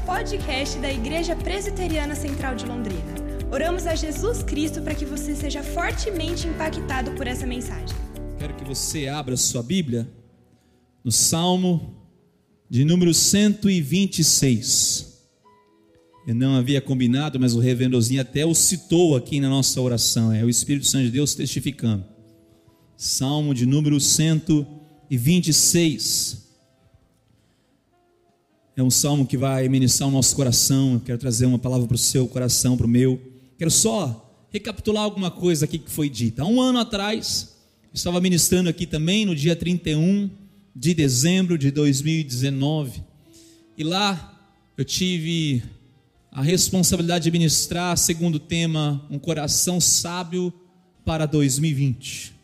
podcast 0.00 0.78
da 0.78 0.92
Igreja 0.92 1.34
Presbiteriana 1.36 2.14
Central 2.14 2.54
de 2.54 2.66
Londrina. 2.66 3.14
Oramos 3.50 3.86
a 3.86 3.94
Jesus 3.94 4.42
Cristo 4.42 4.82
para 4.82 4.94
que 4.94 5.04
você 5.04 5.34
seja 5.34 5.62
fortemente 5.62 6.48
impactado 6.48 7.10
por 7.12 7.26
essa 7.26 7.46
mensagem. 7.46 7.94
Quero 8.38 8.54
que 8.54 8.64
você 8.64 9.08
abra 9.08 9.36
sua 9.36 9.62
Bíblia 9.62 10.08
no 11.04 11.12
Salmo 11.12 11.94
de 12.68 12.84
número 12.84 13.12
126. 13.12 15.10
Eu 16.26 16.34
não 16.34 16.56
havia 16.56 16.80
combinado, 16.80 17.38
mas 17.40 17.54
o 17.54 17.60
revendozinho 17.60 18.20
até 18.20 18.44
o 18.46 18.54
citou 18.54 19.16
aqui 19.16 19.40
na 19.40 19.48
nossa 19.48 19.80
oração. 19.80 20.32
É 20.32 20.44
o 20.44 20.48
Espírito 20.48 20.86
Santo 20.86 21.04
de 21.04 21.10
Deus 21.10 21.34
testificando. 21.34 22.04
Salmo 22.96 23.52
de 23.54 23.66
número 23.66 23.98
126. 23.98 26.49
É 28.76 28.82
um 28.82 28.90
salmo 28.90 29.26
que 29.26 29.36
vai 29.36 29.68
ministrar 29.68 30.08
o 30.08 30.12
nosso 30.12 30.34
coração. 30.36 30.94
Eu 30.94 31.00
quero 31.00 31.18
trazer 31.18 31.46
uma 31.46 31.58
palavra 31.58 31.86
para 31.86 31.94
o 31.94 31.98
seu 31.98 32.26
coração, 32.28 32.76
para 32.76 32.86
o 32.86 32.88
meu. 32.88 33.20
Quero 33.58 33.70
só 33.70 34.46
recapitular 34.50 35.02
alguma 35.02 35.30
coisa 35.30 35.64
aqui 35.64 35.78
que 35.78 35.90
foi 35.90 36.08
dita. 36.08 36.42
Há 36.42 36.46
um 36.46 36.60
ano 36.60 36.78
atrás, 36.78 37.56
estava 37.92 38.20
ministrando 38.20 38.68
aqui 38.68 38.86
também, 38.86 39.26
no 39.26 39.34
dia 39.34 39.54
31 39.54 40.30
de 40.74 40.94
dezembro 40.94 41.58
de 41.58 41.70
2019. 41.70 43.02
E 43.76 43.84
lá 43.84 44.38
eu 44.76 44.84
tive 44.84 45.62
a 46.32 46.42
responsabilidade 46.42 47.24
de 47.24 47.30
ministrar, 47.30 47.96
segundo 47.96 48.38
tema, 48.38 49.04
um 49.10 49.18
coração 49.18 49.80
sábio 49.80 50.52
para 51.04 51.26
2020. 51.26 52.34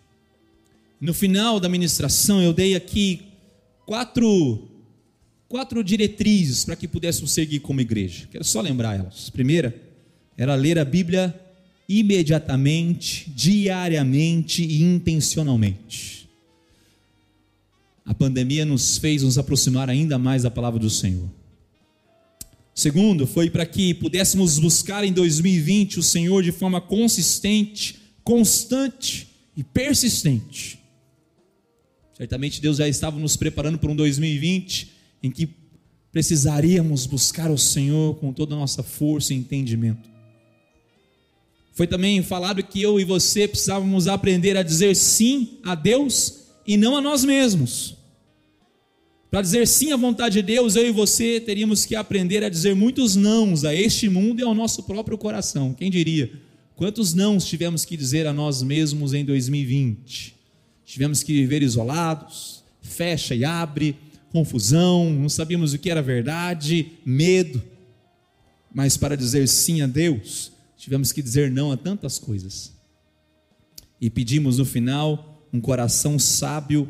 No 1.00 1.14
final 1.14 1.60
da 1.60 1.68
ministração, 1.68 2.42
eu 2.42 2.52
dei 2.52 2.74
aqui 2.74 3.22
quatro 3.84 4.75
quatro 5.48 5.82
diretrizes 5.82 6.64
para 6.64 6.77
que 6.77 6.88
pudéssemos 6.88 7.30
seguir 7.30 7.61
como 7.61 7.80
igreja. 7.80 8.28
Quero 8.30 8.44
só 8.44 8.61
lembrar 8.61 8.98
elas. 8.98 9.30
Primeira 9.30 9.75
era 10.36 10.55
ler 10.55 10.78
a 10.78 10.84
Bíblia 10.84 11.34
imediatamente, 11.89 13.30
diariamente 13.30 14.62
e 14.62 14.83
intencionalmente. 14.83 16.28
A 18.05 18.14
pandemia 18.14 18.64
nos 18.64 18.98
fez 18.98 19.22
nos 19.22 19.39
aproximar 19.39 19.89
ainda 19.89 20.19
mais 20.19 20.42
da 20.42 20.50
palavra 20.50 20.78
do 20.78 20.91
Senhor. 20.91 21.28
Segundo, 22.74 23.27
foi 23.27 23.48
para 23.48 23.64
que 23.64 23.94
pudéssemos 23.94 24.58
buscar 24.58 25.02
em 25.02 25.12
2020 25.12 25.98
o 25.98 26.02
Senhor 26.02 26.42
de 26.42 26.52
forma 26.52 26.80
consistente, 26.80 27.97
constante 28.22 29.28
e 29.56 29.64
persistente. 29.64 30.78
Certamente 32.14 32.61
Deus 32.61 32.77
já 32.77 32.86
estava 32.86 33.19
nos 33.19 33.36
preparando 33.36 33.78
para 33.78 33.91
um 33.91 33.97
2020 33.97 34.95
em 35.27 35.30
que 35.30 35.48
precisaríamos 36.10 37.05
buscar 37.05 37.50
o 37.50 37.58
Senhor 37.58 38.14
com 38.16 38.32
toda 38.32 38.55
a 38.55 38.58
nossa 38.58 38.82
força 38.82 39.34
e 39.34 39.36
entendimento. 39.36 40.08
Foi 41.74 41.86
também 41.86 42.22
falado 42.22 42.62
que 42.62 42.80
eu 42.80 42.98
e 42.98 43.05
você 43.05 43.46
precisávamos 43.46 44.08
aprender 44.08 44.56
a 44.56 44.62
dizer 44.62 44.96
sim 44.96 45.58
a 45.62 45.74
Deus 45.74 46.46
e 46.66 46.78
não 46.78 46.96
a 46.96 47.02
nós 47.02 47.22
mesmos. 47.22 47.96
Para 49.30 49.42
dizer 49.42 49.68
sim 49.68 49.92
à 49.92 49.96
vontade 49.96 50.36
de 50.36 50.42
Deus, 50.42 50.74
eu 50.74 50.86
e 50.86 50.91
você 50.91 51.38
teríamos 51.38 51.84
que 51.84 51.94
aprender 51.94 52.42
a 52.42 52.48
dizer 52.48 52.74
muitos 52.74 53.14
nãos 53.14 53.64
a 53.66 53.74
este 53.74 54.08
mundo 54.08 54.40
e 54.40 54.42
ao 54.42 54.55
nosso 54.55 54.84
próprio 54.84 55.18
coração. 55.18 55.74
Quem 55.74 55.90
diria? 55.90 56.33
Quantos 56.77 57.12
nãos 57.12 57.44
tivemos 57.44 57.84
que 57.84 57.94
dizer 57.94 58.27
a 58.27 58.33
nós 58.33 58.62
mesmos 58.62 59.12
em 59.12 59.22
2020? 59.22 60.34
Tivemos 60.86 61.22
que 61.22 61.34
viver 61.34 61.62
isolados, 61.62 62.62
fecha 62.80 63.34
e 63.34 63.44
abre, 63.44 63.96
confusão, 64.32 65.10
não 65.12 65.28
sabíamos 65.28 65.72
o 65.72 65.78
que 65.78 65.91
era 65.91 66.02
verdade, 66.02 66.92
medo. 67.05 67.62
Mas 68.74 68.96
para 68.96 69.16
dizer 69.16 69.48
sim 69.48 69.80
a 69.80 69.86
Deus, 69.86 70.52
tivemos 70.77 71.12
que 71.12 71.23
dizer 71.23 71.51
não 71.51 71.73
a 71.73 71.77
tantas 71.77 72.18
coisas. 72.18 72.73
E 74.01 74.11
pedimos 74.11 74.58
no 74.58 74.64
final 74.64 75.48
um 75.52 75.61
coração 75.61 76.18
sábio 76.18 76.89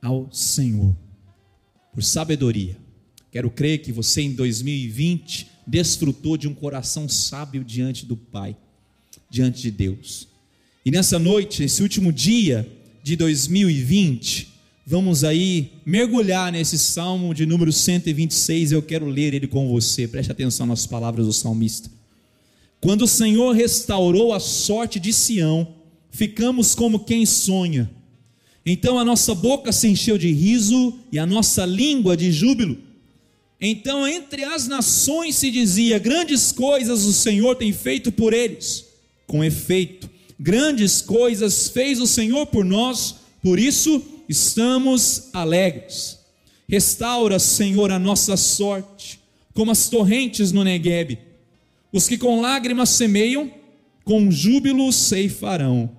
ao 0.00 0.32
Senhor, 0.32 0.96
por 1.92 2.02
sabedoria. 2.02 2.76
Quero 3.32 3.50
crer 3.50 3.82
que 3.82 3.92
você 3.92 4.22
em 4.22 4.32
2020 4.32 5.50
desfrutou 5.66 6.36
de 6.36 6.46
um 6.46 6.54
coração 6.54 7.08
sábio 7.08 7.64
diante 7.64 8.06
do 8.06 8.16
Pai, 8.16 8.56
diante 9.28 9.60
de 9.60 9.70
Deus. 9.70 10.28
E 10.84 10.90
nessa 10.90 11.18
noite, 11.18 11.64
esse 11.64 11.82
último 11.82 12.12
dia 12.12 12.70
de 13.02 13.16
2020, 13.16 14.55
Vamos 14.88 15.24
aí 15.24 15.72
mergulhar 15.84 16.52
nesse 16.52 16.78
salmo 16.78 17.34
de 17.34 17.44
número 17.44 17.72
126. 17.72 18.70
Eu 18.70 18.80
quero 18.80 19.06
ler 19.06 19.34
ele 19.34 19.48
com 19.48 19.68
você. 19.68 20.06
Preste 20.06 20.30
atenção 20.30 20.64
nas 20.64 20.86
palavras 20.86 21.26
do 21.26 21.32
salmista. 21.32 21.90
Quando 22.80 23.02
o 23.02 23.08
Senhor 23.08 23.52
restaurou 23.52 24.32
a 24.32 24.38
sorte 24.38 25.00
de 25.00 25.12
Sião, 25.12 25.66
ficamos 26.08 26.76
como 26.76 27.00
quem 27.00 27.26
sonha. 27.26 27.90
Então 28.64 28.96
a 28.96 29.04
nossa 29.04 29.34
boca 29.34 29.72
se 29.72 29.88
encheu 29.88 30.16
de 30.16 30.30
riso 30.30 30.96
e 31.10 31.18
a 31.18 31.26
nossa 31.26 31.66
língua 31.66 32.16
de 32.16 32.30
júbilo. 32.30 32.78
Então 33.60 34.06
entre 34.06 34.44
as 34.44 34.68
nações 34.68 35.34
se 35.34 35.50
dizia: 35.50 35.98
Grandes 35.98 36.52
coisas 36.52 37.04
o 37.04 37.12
Senhor 37.12 37.56
tem 37.56 37.72
feito 37.72 38.12
por 38.12 38.32
eles. 38.32 38.84
Com 39.26 39.42
efeito, 39.42 40.08
grandes 40.38 41.00
coisas 41.00 41.68
fez 41.68 42.00
o 42.00 42.06
Senhor 42.06 42.46
por 42.46 42.64
nós, 42.64 43.16
por 43.42 43.58
isso 43.58 44.00
estamos 44.28 45.30
alegres. 45.32 46.18
Restaura, 46.68 47.38
Senhor, 47.38 47.90
a 47.92 47.98
nossa 47.98 48.36
sorte, 48.36 49.20
como 49.54 49.70
as 49.70 49.88
torrentes 49.88 50.52
no 50.52 50.64
Neguebe. 50.64 51.18
Os 51.92 52.08
que 52.08 52.18
com 52.18 52.40
lágrimas 52.40 52.90
semeiam, 52.90 53.50
com 54.04 54.30
júbilo 54.30 54.92
ceifarão. 54.92 55.90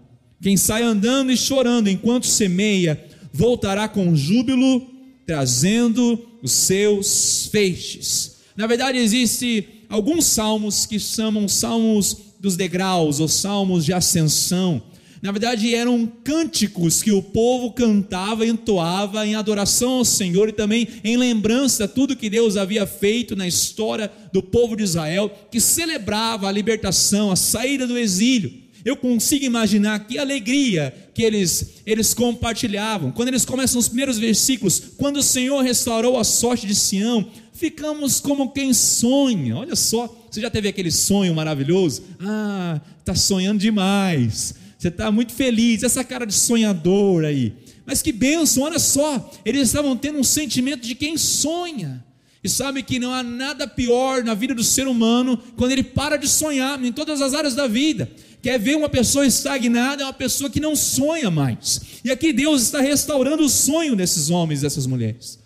Quem 0.41 0.55
sai 0.55 0.83
andando 0.83 1.31
e 1.31 1.37
chorando 1.37 1.89
enquanto 1.89 2.27
semeia, 2.27 3.03
voltará 3.33 3.87
com 3.87 4.15
júbilo, 4.15 4.85
trazendo 5.25 6.27
os 6.43 6.51
seus 6.51 7.47
feixes. 7.51 8.37
Na 8.55 8.67
verdade, 8.67 8.97
existe 8.97 9.85
alguns 9.89 10.25
salmos 10.25 10.85
que 10.85 10.99
chamam 10.99 11.47
salmos 11.47 12.17
dos 12.39 12.55
degraus, 12.55 13.19
ou 13.19 13.27
salmos 13.27 13.85
de 13.85 13.93
ascensão 13.93 14.81
na 15.21 15.31
verdade, 15.31 15.73
eram 15.73 16.05
cânticos 16.23 17.01
que 17.01 17.11
o 17.11 17.23
povo 17.23 17.71
cantava, 17.71 18.45
entoava 18.45 19.25
em 19.25 19.35
adoração 19.35 19.93
ao 19.93 20.05
Senhor 20.05 20.49
e 20.49 20.53
também 20.53 20.87
em 21.03 21.17
lembrança 21.17 21.87
de 21.87 21.93
tudo 21.93 22.15
que 22.15 22.29
Deus 22.29 22.55
havia 22.55 22.85
feito 22.85 23.35
na 23.35 23.47
história 23.47 24.11
do 24.31 24.43
povo 24.43 24.75
de 24.75 24.83
Israel, 24.83 25.31
que 25.51 25.59
celebrava 25.59 26.47
a 26.47 26.51
libertação, 26.51 27.31
a 27.31 27.35
saída 27.35 27.87
do 27.87 27.97
exílio. 27.97 28.53
Eu 28.85 28.95
consigo 28.95 29.43
imaginar 29.43 30.07
que 30.07 30.17
alegria 30.17 30.93
que 31.13 31.23
eles, 31.23 31.81
eles 31.85 32.13
compartilhavam. 32.13 33.11
Quando 33.11 33.29
eles 33.29 33.43
começam 33.43 33.79
os 33.79 33.87
primeiros 33.87 34.19
versículos, 34.19 34.81
quando 34.97 35.17
o 35.17 35.23
Senhor 35.23 35.61
restaurou 35.61 36.17
a 36.17 36.23
sorte 36.23 36.67
de 36.67 36.75
Sião, 36.75 37.27
ficamos 37.51 38.21
como 38.21 38.51
quem 38.51 38.71
sonha. 38.73 39.57
Olha 39.57 39.75
só, 39.75 40.15
você 40.29 40.39
já 40.39 40.49
teve 40.49 40.69
aquele 40.69 40.91
sonho 40.91 41.33
maravilhoso? 41.33 42.03
Ah, 42.21 42.79
está 42.99 43.15
sonhando 43.15 43.59
demais 43.59 44.66
você 44.77 44.89
está 44.89 45.11
muito 45.11 45.33
feliz, 45.33 45.81
essa 45.81 46.03
cara 46.03 46.25
de 46.25 46.33
sonhador 46.33 47.25
aí. 47.25 47.53
Mas 47.85 48.01
que 48.01 48.11
bênção, 48.11 48.63
olha 48.63 48.77
só, 48.77 49.31
eles 49.43 49.69
estavam 49.69 49.97
tendo 49.97 50.19
um 50.19 50.23
sentimento 50.23 50.81
de 50.85 50.93
quem 50.93 51.17
sonha. 51.17 52.05
E 52.43 52.49
sabe 52.49 52.83
que 52.83 52.99
não 52.99 53.11
há 53.11 53.23
nada 53.23 53.67
pior 53.67 54.23
na 54.23 54.33
vida 54.35 54.53
do 54.53 54.63
ser 54.63 54.87
humano 54.87 55.37
quando 55.55 55.71
ele 55.71 55.83
para 55.83 56.17
de 56.17 56.27
sonhar 56.27 56.83
em 56.83 56.91
todas 56.91 57.21
as 57.21 57.33
áreas 57.33 57.55
da 57.55 57.65
vida. 57.65 58.09
Quer 58.41 58.59
ver 58.59 58.75
uma 58.75 58.87
pessoa 58.87 59.25
estagnada, 59.25 60.03
é 60.03 60.05
uma 60.05 60.13
pessoa 60.13 60.49
que 60.49 60.59
não 60.59 60.75
sonha 60.75 61.31
mais. 61.31 61.81
E 62.03 62.11
aqui 62.11 62.31
Deus 62.31 62.61
está 62.61 62.79
restaurando 62.79 63.43
o 63.43 63.49
sonho 63.49 63.95
desses 63.95 64.29
homens, 64.29 64.61
dessas 64.61 64.85
mulheres. 64.85 65.39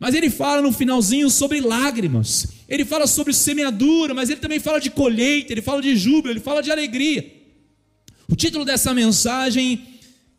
Mas 0.00 0.14
ele 0.14 0.28
fala 0.30 0.60
no 0.60 0.72
finalzinho 0.72 1.30
sobre 1.30 1.60
lágrimas. 1.60 2.48
Ele 2.68 2.84
fala 2.84 3.06
sobre 3.06 3.32
semeadura, 3.32 4.14
mas 4.14 4.28
ele 4.30 4.40
também 4.40 4.58
fala 4.58 4.80
de 4.80 4.90
colheita, 4.90 5.52
ele 5.52 5.62
fala 5.62 5.80
de 5.80 5.96
júbilo, 5.96 6.32
ele 6.32 6.40
fala 6.40 6.60
de 6.60 6.70
alegria. 6.72 7.37
O 8.30 8.36
título 8.36 8.62
dessa 8.62 8.92
mensagem 8.92 9.82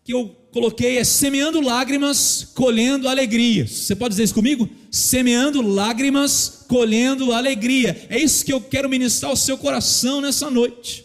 que 0.04 0.14
eu 0.14 0.28
coloquei 0.52 1.00
é 1.00 1.04
Semeando 1.04 1.60
Lágrimas, 1.60 2.52
Colhendo 2.54 3.10
Alegrias. 3.10 3.72
Você 3.72 3.96
pode 3.96 4.12
dizer 4.12 4.26
isso 4.26 4.34
comigo? 4.36 4.70
Semeando 4.92 5.60
lágrimas, 5.62 6.66
colhendo 6.68 7.34
alegria. 7.34 8.06
É 8.08 8.20
isso 8.20 8.46
que 8.46 8.54
eu 8.54 8.62
quero 8.62 8.88
ministrar 8.88 9.32
ao 9.32 9.36
seu 9.36 9.58
coração 9.58 10.22
nessa 10.22 10.52
noite. 10.52 11.04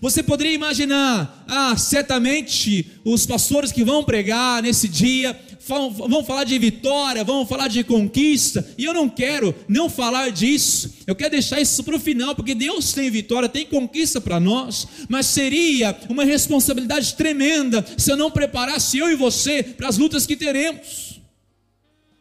Você 0.00 0.22
poderia 0.22 0.54
imaginar, 0.54 1.44
ah, 1.48 1.76
certamente 1.76 2.86
os 3.04 3.26
pastores 3.26 3.72
que 3.72 3.82
vão 3.82 4.04
pregar 4.04 4.62
nesse 4.62 4.86
dia 4.86 5.36
vão 5.70 6.24
falar 6.24 6.44
de 6.44 6.58
vitória, 6.58 7.24
vão 7.24 7.46
falar 7.46 7.68
de 7.68 7.84
conquista, 7.84 8.66
e 8.76 8.84
eu 8.84 8.92
não 8.92 9.08
quero 9.08 9.54
não 9.68 9.88
falar 9.88 10.30
disso, 10.30 10.94
eu 11.06 11.14
quero 11.14 11.30
deixar 11.30 11.60
isso 11.60 11.82
para 11.84 11.96
o 11.96 12.00
final, 12.00 12.34
porque 12.34 12.54
Deus 12.54 12.92
tem 12.92 13.10
vitória, 13.10 13.48
tem 13.48 13.64
conquista 13.64 14.20
para 14.20 14.40
nós, 14.40 14.86
mas 15.08 15.26
seria 15.26 15.96
uma 16.08 16.24
responsabilidade 16.24 17.14
tremenda 17.14 17.84
se 17.96 18.10
eu 18.10 18.16
não 18.16 18.30
preparasse 18.30 18.98
eu 18.98 19.10
e 19.10 19.14
você 19.14 19.62
para 19.62 19.88
as 19.88 19.96
lutas 19.96 20.26
que 20.26 20.36
teremos. 20.36 21.20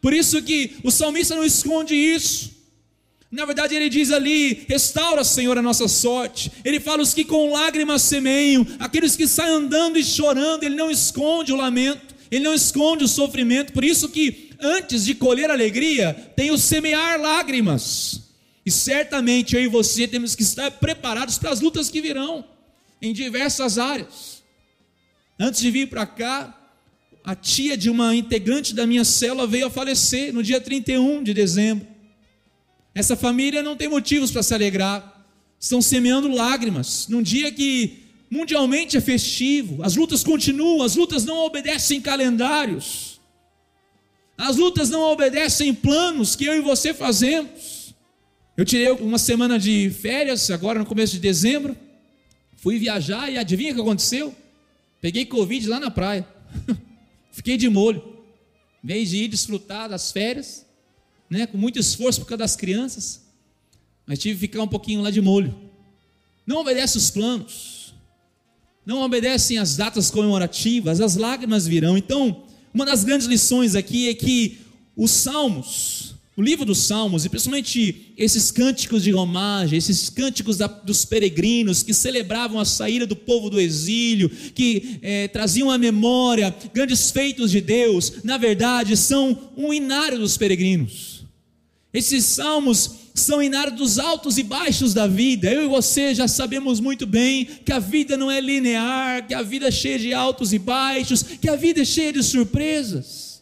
Por 0.01 0.13
isso 0.13 0.41
que 0.41 0.77
o 0.83 0.91
salmista 0.91 1.35
não 1.35 1.43
esconde 1.43 1.93
isso. 1.93 2.59
Na 3.31 3.45
verdade, 3.45 3.75
ele 3.75 3.89
diz 3.89 4.11
ali: 4.11 4.65
restaura, 4.67 5.23
Senhor, 5.23 5.57
a 5.57 5.61
nossa 5.61 5.87
sorte. 5.87 6.51
Ele 6.65 6.79
fala: 6.79 7.03
os 7.03 7.13
que 7.13 7.23
com 7.23 7.51
lágrimas 7.51 8.01
semeiam, 8.01 8.65
aqueles 8.79 9.15
que 9.15 9.27
saem 9.27 9.53
andando 9.53 9.99
e 9.99 10.03
chorando, 10.03 10.63
ele 10.63 10.75
não 10.75 10.89
esconde 10.89 11.51
o 11.51 11.55
lamento, 11.55 12.15
ele 12.31 12.43
não 12.43 12.53
esconde 12.53 13.03
o 13.03 13.07
sofrimento. 13.07 13.73
Por 13.73 13.83
isso 13.83 14.09
que 14.09 14.49
antes 14.59 15.05
de 15.05 15.15
colher 15.15 15.49
alegria, 15.49 16.13
tem 16.35 16.51
o 16.51 16.57
semear 16.57 17.19
lágrimas. 17.19 18.29
E 18.65 18.71
certamente 18.71 19.55
eu 19.55 19.63
e 19.63 19.67
você 19.67 20.07
temos 20.07 20.35
que 20.35 20.43
estar 20.43 20.69
preparados 20.71 21.37
para 21.37 21.49
as 21.49 21.61
lutas 21.61 21.89
que 21.89 22.01
virão 22.01 22.45
em 23.01 23.13
diversas 23.13 23.77
áreas. 23.77 24.43
Antes 25.39 25.61
de 25.61 25.71
vir 25.71 25.89
para 25.89 26.05
cá, 26.05 26.55
a 27.23 27.33
tia 27.33 27.77
de 27.77 27.89
uma 27.89 28.15
integrante 28.15 28.73
da 28.75 28.85
minha 28.85 29.05
célula 29.05 29.47
veio 29.47 29.67
a 29.67 29.69
falecer 29.69 30.33
no 30.33 30.43
dia 30.43 30.59
31 30.59 31.23
de 31.23 31.33
dezembro. 31.33 31.87
Essa 32.93 33.15
família 33.15 33.63
não 33.63 33.75
tem 33.77 33.87
motivos 33.87 34.31
para 34.31 34.43
se 34.43 34.53
alegrar, 34.53 35.25
estão 35.59 35.81
semeando 35.81 36.27
lágrimas 36.27 37.07
num 37.07 37.21
dia 37.21 37.51
que 37.51 38.08
mundialmente 38.29 38.97
é 38.97 39.01
festivo. 39.01 39.83
As 39.83 39.95
lutas 39.95 40.23
continuam, 40.23 40.83
as 40.83 40.95
lutas 40.95 41.25
não 41.25 41.37
obedecem 41.45 42.01
calendários, 42.01 43.19
as 44.37 44.55
lutas 44.55 44.89
não 44.89 45.01
obedecem 45.01 45.73
planos 45.73 46.35
que 46.35 46.45
eu 46.45 46.55
e 46.55 46.61
você 46.61 46.93
fazemos. 46.93 47.93
Eu 48.55 48.65
tirei 48.65 48.91
uma 48.91 49.17
semana 49.17 49.57
de 49.57 49.89
férias, 49.89 50.49
agora 50.51 50.79
no 50.79 50.85
começo 50.85 51.13
de 51.13 51.19
dezembro, 51.19 51.77
fui 52.57 52.77
viajar 52.77 53.31
e 53.31 53.37
adivinha 53.37 53.71
o 53.71 53.75
que 53.75 53.81
aconteceu? 53.81 54.35
Peguei 55.01 55.25
Covid 55.25 55.67
lá 55.67 55.79
na 55.79 55.89
praia, 55.89 56.27
fiquei 57.31 57.55
de 57.55 57.69
molho, 57.69 58.03
em 58.83 58.87
vez 58.87 59.09
de 59.09 59.17
ir 59.17 59.27
desfrutar 59.29 59.87
das 59.87 60.11
férias, 60.11 60.65
né, 61.29 61.47
com 61.47 61.57
muito 61.57 61.79
esforço 61.79 62.19
por 62.19 62.27
causa 62.27 62.39
das 62.39 62.55
crianças, 62.55 63.21
mas 64.05 64.19
tive 64.19 64.35
que 64.35 64.41
ficar 64.41 64.63
um 64.63 64.67
pouquinho 64.67 65.01
lá 65.01 65.09
de 65.09 65.21
molho. 65.21 65.55
Não 66.45 66.57
obedece 66.57 66.97
os 66.97 67.09
planos, 67.09 67.78
não 68.89 69.03
obedecem 69.03 69.59
as 69.59 69.77
datas 69.77 70.09
comemorativas, 70.09 70.99
as 70.99 71.15
lágrimas 71.15 71.67
virão. 71.67 71.95
Então, 71.95 72.41
uma 72.73 72.87
das 72.87 73.03
grandes 73.03 73.27
lições 73.27 73.75
aqui 73.75 74.09
é 74.09 74.15
que 74.15 74.57
os 74.97 75.11
salmos, 75.11 76.15
o 76.35 76.41
livro 76.41 76.65
dos 76.65 76.79
Salmos, 76.79 77.23
e 77.23 77.29
principalmente 77.29 78.13
esses 78.17 78.49
cânticos 78.49 79.03
de 79.03 79.11
romagem, 79.11 79.77
esses 79.77 80.09
cânticos 80.09 80.57
da, 80.57 80.65
dos 80.65 81.05
peregrinos 81.05 81.83
que 81.83 81.93
celebravam 81.93 82.59
a 82.59 82.65
saída 82.65 83.05
do 83.05 83.15
povo 83.15 83.47
do 83.47 83.59
exílio, 83.59 84.27
que 84.27 84.97
é, 85.03 85.27
traziam 85.27 85.69
à 85.69 85.77
memória 85.77 86.55
grandes 86.73 87.11
feitos 87.11 87.51
de 87.51 87.61
Deus, 87.61 88.23
na 88.23 88.37
verdade 88.37 88.97
são 88.97 89.51
um 89.55 89.71
inário 89.71 90.17
dos 90.17 90.35
peregrinos. 90.35 91.25
Esses 91.93 92.25
salmos 92.25 92.98
são 93.19 93.41
inários 93.41 93.77
dos 93.77 93.99
altos 93.99 94.37
e 94.37 94.43
baixos 94.43 94.93
da 94.93 95.07
vida. 95.07 95.51
Eu 95.51 95.63
e 95.63 95.67
você 95.67 96.13
já 96.15 96.27
sabemos 96.27 96.79
muito 96.79 97.05
bem 97.05 97.45
que 97.45 97.71
a 97.71 97.79
vida 97.79 98.17
não 98.17 98.29
é 98.29 98.39
linear, 98.39 99.27
que 99.27 99.33
a 99.33 99.41
vida 99.41 99.67
é 99.67 99.71
cheia 99.71 99.99
de 99.99 100.13
altos 100.13 100.53
e 100.53 100.59
baixos, 100.59 101.23
que 101.23 101.49
a 101.49 101.55
vida 101.55 101.81
é 101.81 101.85
cheia 101.85 102.13
de 102.13 102.23
surpresas. 102.23 103.41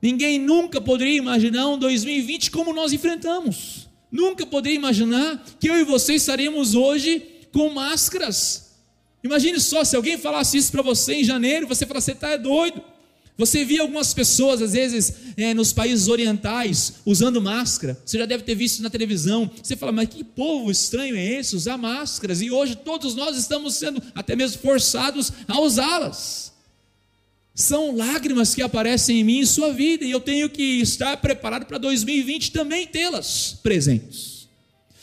Ninguém 0.00 0.38
nunca 0.38 0.80
poderia 0.80 1.16
imaginar 1.16 1.68
um 1.68 1.78
2020 1.78 2.50
como 2.50 2.72
nós 2.72 2.92
enfrentamos. 2.92 3.88
Nunca 4.10 4.46
poderia 4.46 4.76
imaginar 4.76 5.44
que 5.58 5.68
eu 5.68 5.76
e 5.76 5.84
você 5.84 6.14
estaremos 6.14 6.74
hoje 6.74 7.22
com 7.52 7.70
máscaras. 7.70 8.76
Imagine 9.24 9.58
só 9.58 9.82
se 9.82 9.96
alguém 9.96 10.16
falasse 10.16 10.56
isso 10.56 10.70
para 10.70 10.82
você 10.82 11.14
em 11.14 11.24
janeiro, 11.24 11.66
você 11.66 11.84
falasse: 11.84 12.06
você 12.06 12.12
está 12.12 12.36
doido. 12.36 12.82
Você 13.38 13.66
via 13.66 13.82
algumas 13.82 14.14
pessoas, 14.14 14.62
às 14.62 14.72
vezes, 14.72 15.12
é, 15.36 15.52
nos 15.52 15.70
países 15.70 16.08
orientais, 16.08 16.94
usando 17.04 17.40
máscara. 17.42 18.00
Você 18.04 18.18
já 18.18 18.24
deve 18.24 18.44
ter 18.44 18.54
visto 18.54 18.82
na 18.82 18.88
televisão. 18.88 19.50
Você 19.62 19.76
fala, 19.76 19.92
mas 19.92 20.08
que 20.08 20.24
povo 20.24 20.70
estranho 20.70 21.14
é 21.14 21.38
esse, 21.38 21.54
usar 21.54 21.76
máscaras? 21.76 22.40
E 22.40 22.50
hoje 22.50 22.76
todos 22.76 23.14
nós 23.14 23.36
estamos 23.36 23.74
sendo 23.74 24.02
até 24.14 24.34
mesmo 24.34 24.62
forçados 24.62 25.30
a 25.46 25.60
usá-las. 25.60 26.52
São 27.54 27.94
lágrimas 27.94 28.54
que 28.54 28.62
aparecem 28.62 29.20
em 29.20 29.24
mim 29.24 29.40
e 29.40 29.46
sua 29.46 29.72
vida, 29.72 30.04
e 30.04 30.10
eu 30.10 30.20
tenho 30.20 30.48
que 30.48 30.80
estar 30.80 31.16
preparado 31.18 31.66
para 31.66 31.76
2020 31.76 32.52
também 32.52 32.86
tê-las 32.86 33.58
presentes. 33.62 34.48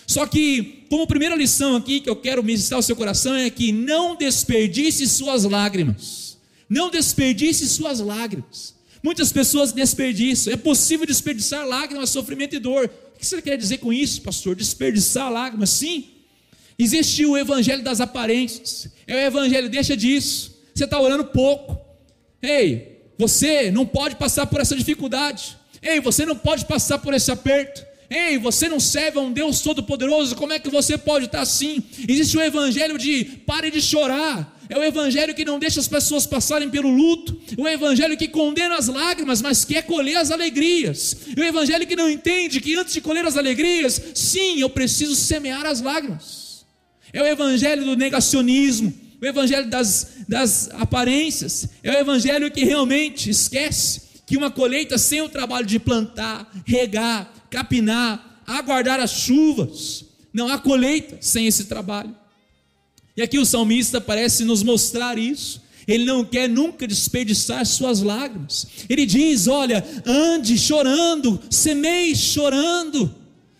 Só 0.08 0.26
que, 0.26 0.86
como 0.90 1.08
primeira 1.08 1.36
lição 1.36 1.76
aqui 1.76 2.00
que 2.00 2.10
eu 2.10 2.16
quero 2.16 2.44
ministrar 2.44 2.78
ao 2.78 2.84
seu 2.84 2.96
coração 2.96 3.36
é 3.36 3.50
que 3.50 3.72
não 3.72 4.16
desperdice 4.16 5.08
suas 5.08 5.44
lágrimas. 5.44 6.33
Não 6.70 6.90
desperdice 6.90 7.68
suas 7.68 8.00
lágrimas. 8.00 8.76
Muitas 9.04 9.32
pessoas 9.32 9.72
desperdiçam. 9.72 10.54
É 10.54 10.56
possível 10.58 11.06
desperdiçar 11.06 11.68
lágrimas, 11.68 12.10
sofrimento 12.10 12.56
e 12.56 12.60
dor. 12.60 12.90
O 13.16 13.20
que 13.20 13.26
você 13.26 13.42
quer 13.42 13.58
dizer 13.58 13.78
com 13.80 13.92
isso, 13.92 14.22
pastor? 14.22 14.56
Desperdiçar 14.56 15.32
lágrimas? 15.32 15.70
Sim. 15.70 16.10
Existe 16.80 17.26
o 17.26 17.38
evangelho 17.38 17.84
das 17.84 18.02
aparências. 18.02 18.88
É 19.06 19.16
o 19.16 19.20
evangelho, 19.20 19.70
deixa 19.70 19.96
disso. 19.96 20.58
Você 20.74 20.86
está 20.86 21.00
orando 21.00 21.26
pouco. 21.26 21.78
Ei, 22.42 23.02
você 23.18 23.72
não 23.72 23.86
pode 23.86 24.16
passar 24.16 24.48
por 24.48 24.60
essa 24.60 24.76
dificuldade. 24.76 25.58
Ei, 25.82 26.00
você 26.00 26.26
não 26.26 26.36
pode 26.36 26.66
passar 26.66 26.98
por 26.98 27.14
esse 27.14 27.32
aperto. 27.32 27.86
Ei, 28.10 28.38
você 28.38 28.70
não 28.70 28.80
serve 28.80 29.18
a 29.18 29.22
um 29.22 29.32
Deus 29.32 29.62
Todo-Poderoso, 29.62 30.36
como 30.36 30.54
é 30.54 30.60
que 30.60 30.70
você 30.70 30.98
pode 30.98 31.26
estar 31.26 31.42
assim? 31.42 31.82
Existe 32.08 32.38
o 32.38 32.42
evangelho 32.42 32.98
de 32.98 33.26
pare 33.46 33.72
de 33.72 33.82
chorar, 33.82 34.53
é 34.70 34.78
o 34.78 34.84
evangelho 34.84 35.34
que 35.34 35.46
não 35.46 35.60
deixa 35.60 35.80
as 35.80 35.88
pessoas 35.88 36.26
passarem 36.26 36.70
pelo 36.70 36.90
luto, 36.90 37.40
o 37.58 37.68
evangelho 37.68 38.18
que 38.18 38.28
condena 38.28 38.76
as 38.76 38.88
lágrimas, 38.88 39.42
mas 39.42 39.66
quer 39.66 39.84
colher 39.84 40.18
as 40.18 40.32
alegrias, 40.32 41.16
o 41.38 41.44
evangelho 41.44 41.86
que 41.86 41.96
não 41.96 42.10
entende 42.10 42.62
que 42.62 42.76
antes 42.76 42.94
de 42.94 43.02
colher 43.02 43.26
as 43.26 43.38
alegrias, 43.38 44.02
sim, 44.16 44.60
eu 44.60 44.70
preciso 44.70 45.16
semear 45.16 45.66
as 45.66 45.82
lágrimas. 45.82 46.66
É 47.12 47.22
o 47.22 47.28
evangelho 47.28 47.86
do 47.86 47.96
negacionismo, 47.96 48.94
o 49.22 49.26
evangelho 49.26 49.70
das, 49.70 50.24
das 50.28 50.70
aparências, 50.72 51.70
é 51.84 51.92
o 51.92 52.00
evangelho 52.00 52.52
que 52.52 52.66
realmente 52.66 53.30
esquece 53.30 54.02
que 54.26 54.38
uma 54.38 54.50
colheita 54.50 54.98
sem 54.98 55.22
o 55.22 55.30
trabalho 55.30 55.66
de 55.66 55.80
plantar, 55.80 56.50
regar, 56.66 57.32
capinar, 57.50 58.42
aguardar 58.48 59.00
as 59.00 59.12
chuvas, 59.12 60.06
não 60.34 60.48
há 60.48 60.58
colheita 60.58 61.18
sem 61.22 61.46
esse 61.46 61.66
trabalho. 61.66 62.23
E 63.16 63.22
aqui 63.22 63.38
o 63.38 63.46
salmista 63.46 64.02
parece 64.02 64.44
nos 64.44 64.64
mostrar 64.64 65.18
isso. 65.18 65.62
Ele 65.88 66.06
não 66.06 66.24
quer 66.24 66.48
nunca 66.48 66.88
desperdiçar 66.88 67.66
suas 67.66 68.02
lágrimas. 68.02 68.68
Ele 68.90 69.06
diz: 69.06 69.48
Olha, 69.48 69.86
ande 70.06 70.58
chorando, 70.58 71.40
semeie 71.50 72.16
chorando, 72.16 73.14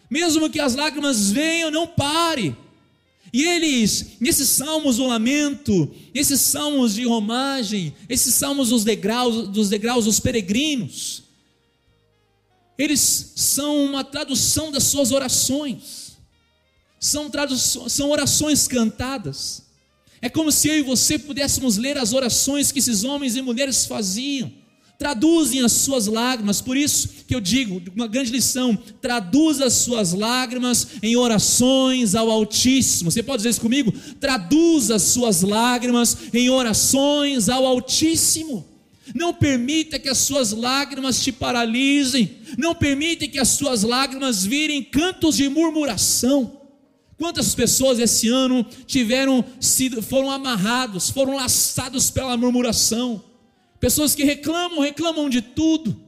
mesmo 0.10 0.50
que 0.50 0.60
as 0.60 0.76
lágrimas 0.76 1.32
venham, 1.32 1.70
não 1.70 1.86
pare. 1.86 2.56
E 3.32 3.44
eles, 3.44 4.12
nesses 4.20 4.48
salmos 4.50 4.98
do 4.98 5.08
lamento, 5.08 5.92
esses 6.14 6.40
salmos 6.40 6.94
de 6.94 7.04
romagem, 7.04 7.94
esses 8.08 8.36
salmos 8.36 8.70
dos 8.70 8.84
degraus, 8.84 9.48
dos 9.50 9.70
degraus 9.70 10.06
dos 10.06 10.20
peregrinos, 10.20 11.24
eles 12.78 13.34
são 13.36 13.86
uma 13.86 14.04
tradução 14.04 14.72
das 14.72 14.84
suas 14.84 15.12
orações 15.12 16.03
são, 17.04 17.30
são 17.90 18.10
orações 18.10 18.68
cantadas. 18.68 19.64
É 20.22 20.30
como 20.30 20.52
se 20.52 20.70
eu 20.70 20.80
e 20.80 20.82
você 20.82 21.20
pudéssemos 21.20 21.76
ler 21.76 21.98
as 21.98 22.14
orações 22.14 22.72
que 22.72 22.80
esses 22.80 23.04
homens 23.04 23.36
e 23.36 23.42
mulheres 23.42 23.86
faziam. 23.86 24.50
Traduzem 24.98 25.62
as 25.62 25.74
suas 25.74 26.08
lágrimas, 26.08 26.62
por 26.62 26.78
isso 26.78 27.10
que 27.28 27.36
eu 27.36 27.42
digo, 27.42 27.82
uma 27.94 28.08
grande 28.08 28.32
lição: 28.32 28.78
traduza 29.02 29.66
as 29.66 29.74
suas 29.74 30.14
lágrimas 30.14 30.88
em 31.02 31.18
orações 31.18 32.16
ao 32.16 32.32
Altíssimo. 32.32 33.12
Você 33.12 33.22
pode 33.22 33.40
dizer 33.40 33.50
isso 33.50 33.60
comigo? 33.60 33.92
Traduza 34.22 34.96
as 34.96 35.02
suas 35.02 35.42
lágrimas 35.42 36.16
em 36.34 36.50
orações 36.50 37.50
ao 37.50 37.66
Altíssimo. 37.66 38.66
Não 39.14 39.34
permita 39.34 40.00
que 40.00 40.08
as 40.08 40.20
suas 40.20 40.54
lágrimas 40.54 41.22
te 41.22 41.34
paralisem, 41.34 42.38
não 42.58 42.74
permita 42.74 43.28
que 43.28 43.40
as 43.40 43.50
suas 43.50 43.84
lágrimas 43.84 44.46
virem 44.46 44.82
cantos 44.82 45.36
de 45.36 45.50
murmuração. 45.50 46.63
Quantas 47.18 47.54
pessoas 47.54 48.00
esse 48.00 48.28
ano 48.28 48.66
tiveram 48.86 49.44
sido, 49.60 50.02
foram 50.02 50.32
amarrados, 50.32 51.10
foram 51.10 51.36
laçados 51.36 52.10
pela 52.10 52.36
murmuração? 52.36 53.24
Pessoas 53.80 54.16
que 54.16 54.24
reclamam, 54.24 54.80
reclamam 54.80 55.30
de 55.30 55.42
tudo. 55.42 56.04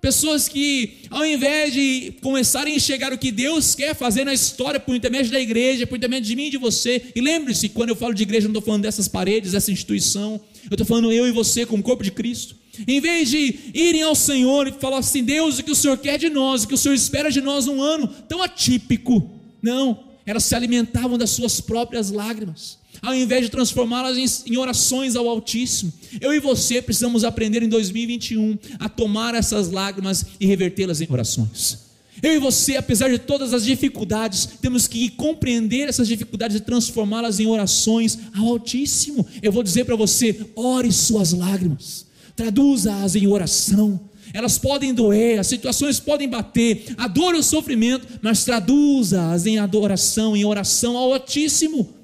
Pessoas 0.00 0.48
que, 0.48 1.00
ao 1.10 1.26
invés 1.26 1.74
de 1.74 2.14
começarem 2.22 2.72
a 2.72 2.76
enxergar 2.76 3.12
o 3.12 3.18
que 3.18 3.30
Deus 3.30 3.74
quer 3.74 3.94
fazer 3.94 4.24
na 4.24 4.32
história 4.32 4.80
por 4.80 4.96
intermédio 4.96 5.30
da 5.30 5.38
igreja, 5.38 5.86
por 5.86 5.96
intermédio 5.96 6.28
de 6.28 6.36
mim 6.36 6.46
e 6.46 6.50
de 6.50 6.56
você, 6.56 7.12
e 7.14 7.20
lembre-se, 7.20 7.68
quando 7.68 7.90
eu 7.90 7.96
falo 7.96 8.14
de 8.14 8.22
igreja, 8.22 8.48
não 8.48 8.52
estou 8.52 8.62
falando 8.62 8.82
dessas 8.82 9.08
paredes, 9.08 9.52
dessa 9.52 9.70
instituição, 9.70 10.40
eu 10.64 10.74
estou 10.74 10.86
falando 10.86 11.12
eu 11.12 11.26
e 11.26 11.32
você 11.32 11.66
como 11.66 11.82
corpo 11.82 12.02
de 12.02 12.10
Cristo. 12.10 12.56
Em 12.88 12.98
vez 12.98 13.28
de 13.28 13.58
irem 13.74 14.02
ao 14.02 14.14
Senhor 14.14 14.68
e 14.68 14.72
falar 14.72 14.98
assim, 14.98 15.22
Deus, 15.22 15.58
o 15.58 15.62
que 15.62 15.70
o 15.70 15.76
Senhor 15.76 15.98
quer 15.98 16.18
de 16.18 16.30
nós, 16.30 16.62
o 16.62 16.68
que 16.68 16.74
o 16.74 16.78
Senhor 16.78 16.94
espera 16.94 17.30
de 17.30 17.42
nós 17.42 17.68
um 17.68 17.82
ano 17.82 18.08
tão 18.26 18.42
atípico. 18.42 19.30
Não, 19.60 20.09
elas 20.26 20.44
se 20.44 20.54
alimentavam 20.54 21.16
das 21.16 21.30
suas 21.30 21.60
próprias 21.60 22.10
lágrimas, 22.10 22.78
ao 23.00 23.14
invés 23.14 23.44
de 23.44 23.50
transformá-las 23.50 24.16
em, 24.16 24.52
em, 24.52 24.56
orações 24.56 25.16
ao 25.16 25.28
Altíssimo. 25.28 25.92
Eu 26.20 26.34
e 26.34 26.40
você 26.40 26.82
precisamos 26.82 27.24
aprender 27.24 27.62
em 27.62 27.68
2021 27.68 28.58
a 28.78 28.88
tomar 28.88 29.34
essas 29.34 29.70
lágrimas 29.70 30.24
e 30.38 30.46
revertê-las 30.46 31.00
em 31.00 31.06
orações. 31.10 31.90
Eu 32.22 32.34
e 32.34 32.38
você, 32.38 32.76
apesar 32.76 33.08
de 33.08 33.18
todas 33.18 33.54
as 33.54 33.64
dificuldades, 33.64 34.46
temos 34.60 34.86
que 34.86 35.08
compreender 35.10 35.88
essas 35.88 36.06
dificuldades 36.06 36.56
e 36.56 36.60
transformá-las 36.60 37.40
em 37.40 37.46
orações 37.46 38.18
ao 38.36 38.46
Altíssimo. 38.46 39.26
Eu 39.42 39.50
vou 39.50 39.62
dizer 39.62 39.84
para 39.84 39.96
você: 39.96 40.38
ore 40.54 40.92
suas 40.92 41.32
lágrimas, 41.32 42.06
traduza-as 42.36 43.16
em 43.16 43.26
oração. 43.26 44.09
Elas 44.32 44.58
podem 44.58 44.94
doer, 44.94 45.38
as 45.38 45.46
situações 45.46 45.98
podem 45.98 46.28
bater, 46.28 46.94
a 46.96 47.06
dor 47.08 47.34
e 47.34 47.38
o 47.38 47.42
sofrimento, 47.42 48.06
mas 48.22 48.44
traduza-as 48.44 49.46
em 49.46 49.58
adoração, 49.58 50.36
em 50.36 50.44
oração 50.44 50.96
ao 50.96 51.12
Altíssimo. 51.12 51.94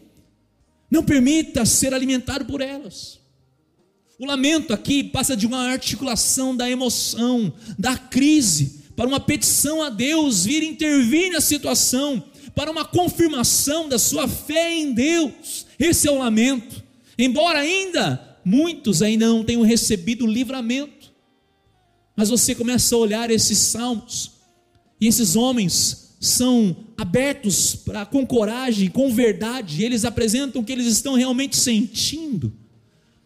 Não 0.91 1.03
permita 1.03 1.65
ser 1.65 1.95
alimentado 1.95 2.45
por 2.45 2.61
elas. 2.61 3.19
O 4.19 4.27
lamento 4.27 4.73
aqui 4.73 5.05
passa 5.05 5.37
de 5.37 5.47
uma 5.47 5.69
articulação 5.69 6.57
da 6.57 6.71
emoção, 6.71 7.53
da 7.79 7.97
crise, 7.97 8.85
para 8.97 9.07
uma 9.07 9.21
petição 9.21 9.83
a 9.83 9.91
Deus 9.91 10.45
vir 10.45 10.63
intervir 10.63 11.31
na 11.31 11.41
situação, 11.41 12.25
para 12.55 12.71
uma 12.71 12.85
confirmação 12.85 13.89
da 13.89 13.99
sua 13.99 14.27
fé 14.27 14.75
em 14.75 14.95
Deus. 14.95 15.67
Esse 15.79 16.09
é 16.09 16.11
o 16.11 16.19
lamento. 16.19 16.83
Embora 17.19 17.59
ainda 17.59 18.39
muitos 18.47 19.03
ainda 19.03 19.27
não 19.27 19.43
tenham 19.43 19.63
recebido 19.63 20.25
o 20.25 20.31
livramento, 20.31 20.96
mas 22.17 22.31
você 22.31 22.55
começa 22.55 22.95
a 22.95 22.99
olhar 22.99 23.31
esses 23.31 23.59
salmos 23.59 24.33
e 25.01 25.07
esses 25.07 25.37
homens 25.37 26.17
são 26.19 26.75
abertos 26.97 27.77
para 27.77 28.07
com 28.07 28.27
coragem, 28.27 28.89
com 28.89 29.13
verdade, 29.13 29.85
eles 29.85 30.05
apresentam 30.05 30.63
o 30.63 30.65
que 30.65 30.73
eles 30.73 30.87
estão 30.87 31.15
realmente 31.15 31.57
sentindo. 31.57 32.53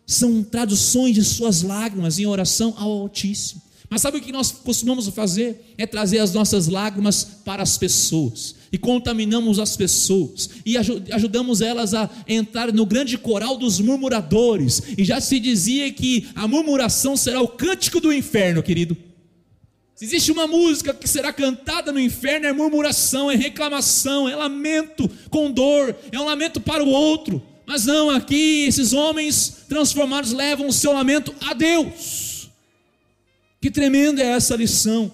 São 0.06 0.42
traduções 0.42 1.14
de 1.14 1.24
suas 1.24 1.62
lágrimas 1.62 2.18
em 2.18 2.26
oração 2.26 2.74
ao 2.76 2.90
Altíssimo. 2.90 3.62
Mas 3.88 4.02
sabe 4.02 4.18
o 4.18 4.20
que 4.20 4.32
nós 4.32 4.50
costumamos 4.50 5.06
fazer? 5.08 5.74
É 5.78 5.86
trazer 5.86 6.18
as 6.18 6.32
nossas 6.32 6.66
lágrimas 6.66 7.24
para 7.44 7.62
as 7.62 7.78
pessoas. 7.78 8.56
E 8.72 8.78
contaminamos 8.78 9.58
as 9.58 9.76
pessoas. 9.76 10.50
E 10.64 10.76
ajudamos 10.76 11.60
elas 11.60 11.92
a 11.92 12.08
entrar 12.28 12.72
no 12.72 12.86
grande 12.86 13.18
coral 13.18 13.56
dos 13.56 13.80
murmuradores. 13.80 14.82
E 14.96 15.04
já 15.04 15.20
se 15.20 15.40
dizia 15.40 15.92
que 15.92 16.28
a 16.34 16.46
murmuração 16.46 17.16
será 17.16 17.40
o 17.40 17.48
cântico 17.48 18.00
do 18.00 18.12
inferno, 18.12 18.62
querido. 18.62 18.96
Se 20.00 20.06
existe 20.06 20.32
uma 20.32 20.46
música 20.46 20.94
que 20.94 21.06
será 21.06 21.30
cantada 21.30 21.92
no 21.92 22.00
inferno, 22.00 22.46
é 22.46 22.52
murmuração, 22.54 23.30
é 23.30 23.36
reclamação, 23.36 24.26
é 24.26 24.34
lamento 24.34 25.10
com 25.28 25.50
dor, 25.50 25.94
é 26.10 26.18
um 26.18 26.24
lamento 26.24 26.58
para 26.58 26.82
o 26.82 26.88
outro. 26.88 27.42
Mas 27.66 27.84
não, 27.84 28.08
aqui 28.08 28.64
esses 28.66 28.94
homens 28.94 29.58
transformados 29.68 30.32
levam 30.32 30.68
o 30.68 30.72
seu 30.72 30.92
lamento 30.92 31.34
a 31.42 31.52
Deus. 31.52 32.50
Que 33.60 33.70
tremenda 33.70 34.22
é 34.22 34.28
essa 34.28 34.56
lição. 34.56 35.12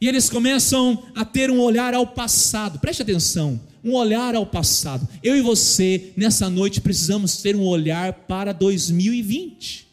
E 0.00 0.06
eles 0.08 0.28
começam 0.28 1.02
a 1.14 1.24
ter 1.24 1.50
um 1.50 1.58
olhar 1.58 1.94
ao 1.94 2.06
passado. 2.06 2.78
Preste 2.78 3.02
atenção, 3.02 3.58
um 3.82 3.94
olhar 3.94 4.34
ao 4.34 4.44
passado. 4.44 5.08
Eu 5.22 5.36
e 5.36 5.40
você 5.40 6.12
nessa 6.16 6.50
noite 6.50 6.80
precisamos 6.80 7.38
ter 7.38 7.56
um 7.56 7.64
olhar 7.64 8.12
para 8.12 8.52
2020. 8.52 9.86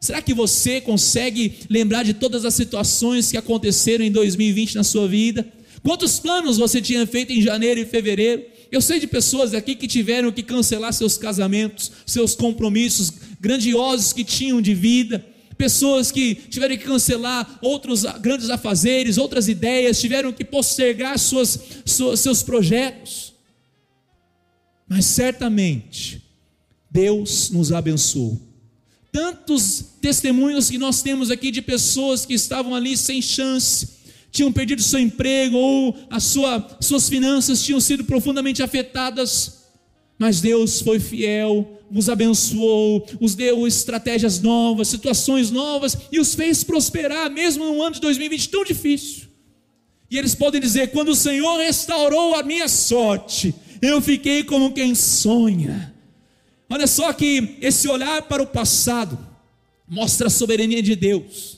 Será 0.00 0.20
que 0.20 0.34
você 0.34 0.80
consegue 0.80 1.60
lembrar 1.70 2.02
de 2.02 2.14
todas 2.14 2.44
as 2.44 2.54
situações 2.54 3.30
que 3.30 3.36
aconteceram 3.36 4.04
em 4.04 4.10
2020 4.10 4.74
na 4.74 4.84
sua 4.84 5.06
vida? 5.06 5.46
Quantos 5.82 6.18
planos 6.18 6.58
você 6.58 6.80
tinha 6.80 7.06
feito 7.06 7.32
em 7.32 7.40
janeiro 7.40 7.80
e 7.80 7.86
fevereiro? 7.86 8.42
Eu 8.70 8.80
sei 8.80 8.98
de 8.98 9.06
pessoas 9.06 9.54
aqui 9.54 9.74
que 9.74 9.86
tiveram 9.86 10.32
que 10.32 10.42
cancelar 10.42 10.92
seus 10.92 11.16
casamentos, 11.16 11.92
seus 12.04 12.34
compromissos 12.34 13.12
grandiosos 13.40 14.12
que 14.12 14.24
tinham 14.24 14.60
de 14.60 14.74
vida 14.74 15.24
pessoas 15.58 16.12
que 16.12 16.36
tiveram 16.36 16.76
que 16.76 16.84
cancelar 16.84 17.58
outros 17.60 18.04
grandes 18.20 18.48
afazeres, 18.48 19.18
outras 19.18 19.48
ideias, 19.48 20.00
tiveram 20.00 20.32
que 20.32 20.44
postergar 20.44 21.18
suas, 21.18 21.58
suas, 21.84 22.20
seus 22.20 22.42
projetos. 22.42 23.34
Mas 24.88 25.04
certamente, 25.04 26.22
Deus 26.90 27.50
nos 27.50 27.72
abençoou. 27.72 28.40
Tantos 29.12 29.84
testemunhos 30.00 30.70
que 30.70 30.78
nós 30.78 31.02
temos 31.02 31.30
aqui 31.30 31.50
de 31.50 31.60
pessoas 31.60 32.24
que 32.24 32.34
estavam 32.34 32.74
ali 32.74 32.96
sem 32.96 33.20
chance, 33.20 33.98
tinham 34.30 34.52
perdido 34.52 34.82
seu 34.82 35.00
emprego 35.00 35.56
ou 35.56 35.96
as 36.08 36.24
sua, 36.24 36.78
suas 36.80 37.08
finanças 37.08 37.64
tinham 37.64 37.80
sido 37.80 38.04
profundamente 38.04 38.62
afetadas, 38.62 39.57
mas 40.18 40.40
Deus 40.40 40.80
foi 40.80 40.98
fiel 40.98 41.78
os 41.90 42.08
abençoou, 42.08 43.06
os 43.20 43.34
deu 43.34 43.66
estratégias 43.66 44.40
novas, 44.40 44.88
situações 44.88 45.50
novas 45.50 45.96
e 46.12 46.20
os 46.20 46.34
fez 46.34 46.62
prosperar, 46.62 47.30
mesmo 47.30 47.64
num 47.64 47.82
ano 47.82 47.94
de 47.94 48.00
2020 48.00 48.48
tão 48.48 48.64
difícil. 48.64 49.28
E 50.10 50.18
eles 50.18 50.34
podem 50.34 50.60
dizer: 50.60 50.90
quando 50.90 51.10
o 51.10 51.16
Senhor 51.16 51.58
restaurou 51.58 52.34
a 52.34 52.42
minha 52.42 52.68
sorte, 52.68 53.54
eu 53.80 54.00
fiquei 54.00 54.44
como 54.44 54.72
quem 54.72 54.94
sonha. 54.94 55.94
Olha 56.68 56.86
só 56.86 57.12
que 57.12 57.56
esse 57.60 57.88
olhar 57.88 58.22
para 58.22 58.42
o 58.42 58.46
passado 58.46 59.18
mostra 59.88 60.26
a 60.26 60.30
soberania 60.30 60.82
de 60.82 60.94
Deus. 60.94 61.57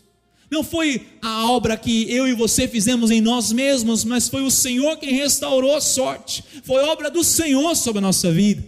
Não 0.50 0.64
foi 0.64 1.06
a 1.22 1.48
obra 1.50 1.76
que 1.76 2.10
eu 2.12 2.26
e 2.26 2.34
você 2.34 2.66
fizemos 2.66 3.10
em 3.10 3.20
nós 3.20 3.52
mesmos, 3.52 4.04
mas 4.04 4.28
foi 4.28 4.42
o 4.42 4.50
Senhor 4.50 4.96
quem 4.96 5.14
restaurou 5.14 5.76
a 5.76 5.80
sorte. 5.80 6.42
Foi 6.64 6.82
obra 6.82 7.08
do 7.08 7.22
Senhor 7.22 7.76
sobre 7.76 7.98
a 7.98 8.02
nossa 8.02 8.32
vida. 8.32 8.62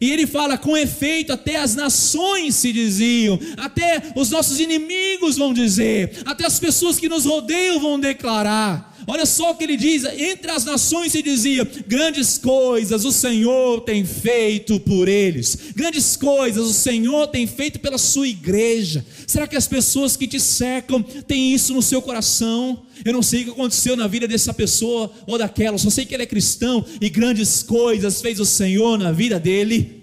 E 0.00 0.10
ele 0.10 0.26
fala: 0.26 0.58
com 0.58 0.76
efeito, 0.76 1.32
até 1.32 1.56
as 1.56 1.74
nações 1.74 2.54
se 2.56 2.72
diziam, 2.72 3.38
até 3.56 4.12
os 4.14 4.30
nossos 4.30 4.60
inimigos 4.60 5.36
vão 5.36 5.54
dizer, 5.54 6.22
até 6.26 6.46
as 6.46 6.58
pessoas 6.58 6.98
que 6.98 7.08
nos 7.08 7.24
rodeiam 7.24 7.80
vão 7.80 7.98
declarar. 7.98 8.91
Olha 9.06 9.26
só 9.26 9.50
o 9.50 9.54
que 9.56 9.64
ele 9.64 9.76
diz: 9.76 10.04
entre 10.04 10.50
as 10.50 10.64
nações 10.64 11.12
se 11.12 11.22
dizia, 11.22 11.64
grandes 11.86 12.38
coisas 12.38 13.04
o 13.04 13.12
Senhor 13.12 13.80
tem 13.80 14.04
feito 14.04 14.78
por 14.80 15.08
eles, 15.08 15.56
grandes 15.74 16.16
coisas 16.16 16.64
o 16.64 16.72
Senhor 16.72 17.26
tem 17.28 17.46
feito 17.46 17.80
pela 17.80 17.98
sua 17.98 18.28
igreja. 18.28 19.04
Será 19.26 19.46
que 19.46 19.56
as 19.56 19.66
pessoas 19.66 20.16
que 20.16 20.26
te 20.26 20.38
cercam 20.38 21.02
têm 21.02 21.52
isso 21.52 21.74
no 21.74 21.82
seu 21.82 22.00
coração? 22.00 22.84
Eu 23.04 23.12
não 23.12 23.22
sei 23.22 23.42
o 23.42 23.44
que 23.46 23.50
aconteceu 23.50 23.96
na 23.96 24.06
vida 24.06 24.28
dessa 24.28 24.54
pessoa 24.54 25.10
ou 25.26 25.36
daquela, 25.36 25.78
só 25.78 25.90
sei 25.90 26.04
que 26.04 26.14
ele 26.14 26.22
é 26.22 26.26
cristão 26.26 26.84
e 27.00 27.08
grandes 27.08 27.62
coisas 27.62 28.20
fez 28.20 28.38
o 28.38 28.46
Senhor 28.46 28.98
na 28.98 29.10
vida 29.10 29.40
dele, 29.40 30.02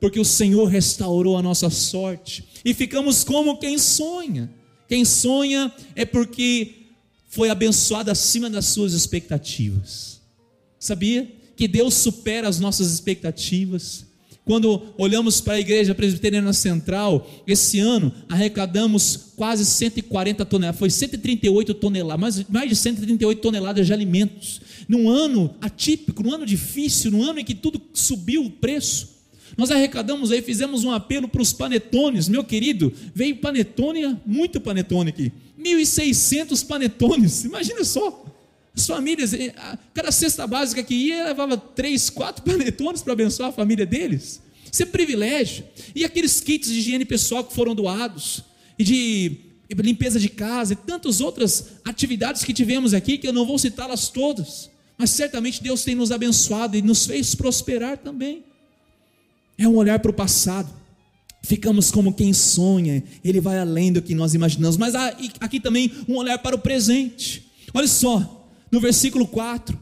porque 0.00 0.20
o 0.20 0.24
Senhor 0.24 0.66
restaurou 0.66 1.36
a 1.36 1.42
nossa 1.42 1.70
sorte 1.70 2.44
e 2.64 2.72
ficamos 2.72 3.24
como 3.24 3.58
quem 3.58 3.78
sonha. 3.78 4.50
Quem 4.86 5.04
sonha 5.04 5.72
é 5.96 6.04
porque 6.04 6.83
foi 7.34 7.50
abençoado 7.50 8.12
acima 8.12 8.48
das 8.48 8.66
suas 8.66 8.92
expectativas. 8.92 10.20
Sabia 10.78 11.28
que 11.56 11.66
Deus 11.66 11.94
supera 11.94 12.48
as 12.48 12.60
nossas 12.60 12.92
expectativas? 12.92 14.06
Quando 14.44 14.94
olhamos 14.96 15.40
para 15.40 15.54
a 15.54 15.60
Igreja 15.60 15.94
Presbiteriana 15.94 16.52
Central, 16.52 17.28
esse 17.44 17.80
ano 17.80 18.12
arrecadamos 18.28 19.32
quase 19.34 19.64
140 19.64 20.44
toneladas, 20.44 20.78
foi 20.78 20.90
138 20.90 21.74
toneladas, 21.74 22.20
mais, 22.20 22.48
mais 22.48 22.68
de 22.68 22.76
138 22.76 23.40
toneladas 23.40 23.84
de 23.84 23.92
alimentos. 23.92 24.60
Num 24.86 25.08
ano 25.08 25.52
atípico, 25.60 26.22
num 26.22 26.32
ano 26.32 26.46
difícil, 26.46 27.10
num 27.10 27.22
ano 27.22 27.40
em 27.40 27.44
que 27.44 27.54
tudo 27.54 27.80
subiu 27.92 28.44
o 28.44 28.50
preço. 28.50 29.08
Nós 29.56 29.72
arrecadamos 29.72 30.30
aí, 30.30 30.40
fizemos 30.40 30.84
um 30.84 30.92
apelo 30.92 31.26
para 31.26 31.42
os 31.42 31.52
panetones, 31.52 32.28
meu 32.28 32.44
querido, 32.44 32.92
veio 33.12 33.36
panetone, 33.36 34.18
muito 34.24 34.60
panetone 34.60 35.08
aqui. 35.08 35.32
1.600 35.64 36.66
panetones, 36.66 37.44
imagina 37.44 37.84
só. 37.84 38.24
As 38.76 38.86
famílias, 38.86 39.32
eh, 39.32 39.54
cada 39.94 40.10
cesta 40.10 40.46
básica 40.46 40.82
que 40.82 40.94
ia 40.94 41.24
levava 41.24 41.56
três, 41.56 42.10
quatro 42.10 42.42
panetones 42.44 43.02
para 43.02 43.12
abençoar 43.12 43.50
a 43.50 43.52
família 43.52 43.86
deles. 43.86 44.42
Isso 44.70 44.82
é 44.82 44.86
privilégio. 44.86 45.64
E 45.94 46.04
aqueles 46.04 46.40
kits 46.40 46.68
de 46.68 46.78
higiene 46.78 47.04
pessoal 47.04 47.44
que 47.44 47.54
foram 47.54 47.74
doados, 47.74 48.42
e 48.76 48.82
de 48.82 49.38
limpeza 49.76 50.18
de 50.18 50.28
casa, 50.28 50.72
e 50.72 50.76
tantas 50.76 51.20
outras 51.20 51.66
atividades 51.84 52.42
que 52.42 52.52
tivemos 52.52 52.92
aqui, 52.92 53.16
que 53.16 53.28
eu 53.28 53.32
não 53.32 53.46
vou 53.46 53.58
citá-las 53.58 54.08
todas. 54.08 54.70
Mas 54.98 55.10
certamente 55.10 55.62
Deus 55.62 55.84
tem 55.84 55.94
nos 55.94 56.10
abençoado 56.10 56.76
e 56.76 56.82
nos 56.82 57.06
fez 57.06 57.34
prosperar 57.34 57.98
também. 57.98 58.44
É 59.56 59.68
um 59.68 59.76
olhar 59.76 59.98
para 60.00 60.10
o 60.10 60.14
passado. 60.14 60.68
Ficamos 61.44 61.90
como 61.90 62.14
quem 62.14 62.32
sonha, 62.32 63.04
ele 63.22 63.38
vai 63.38 63.58
além 63.58 63.92
do 63.92 64.00
que 64.00 64.14
nós 64.14 64.32
imaginamos. 64.32 64.78
Mas 64.78 64.94
há 64.94 65.14
aqui 65.40 65.60
também 65.60 65.92
um 66.08 66.16
olhar 66.16 66.38
para 66.38 66.56
o 66.56 66.58
presente. 66.58 67.46
Olha 67.74 67.86
só, 67.86 68.48
no 68.72 68.80
versículo 68.80 69.26
4, 69.26 69.78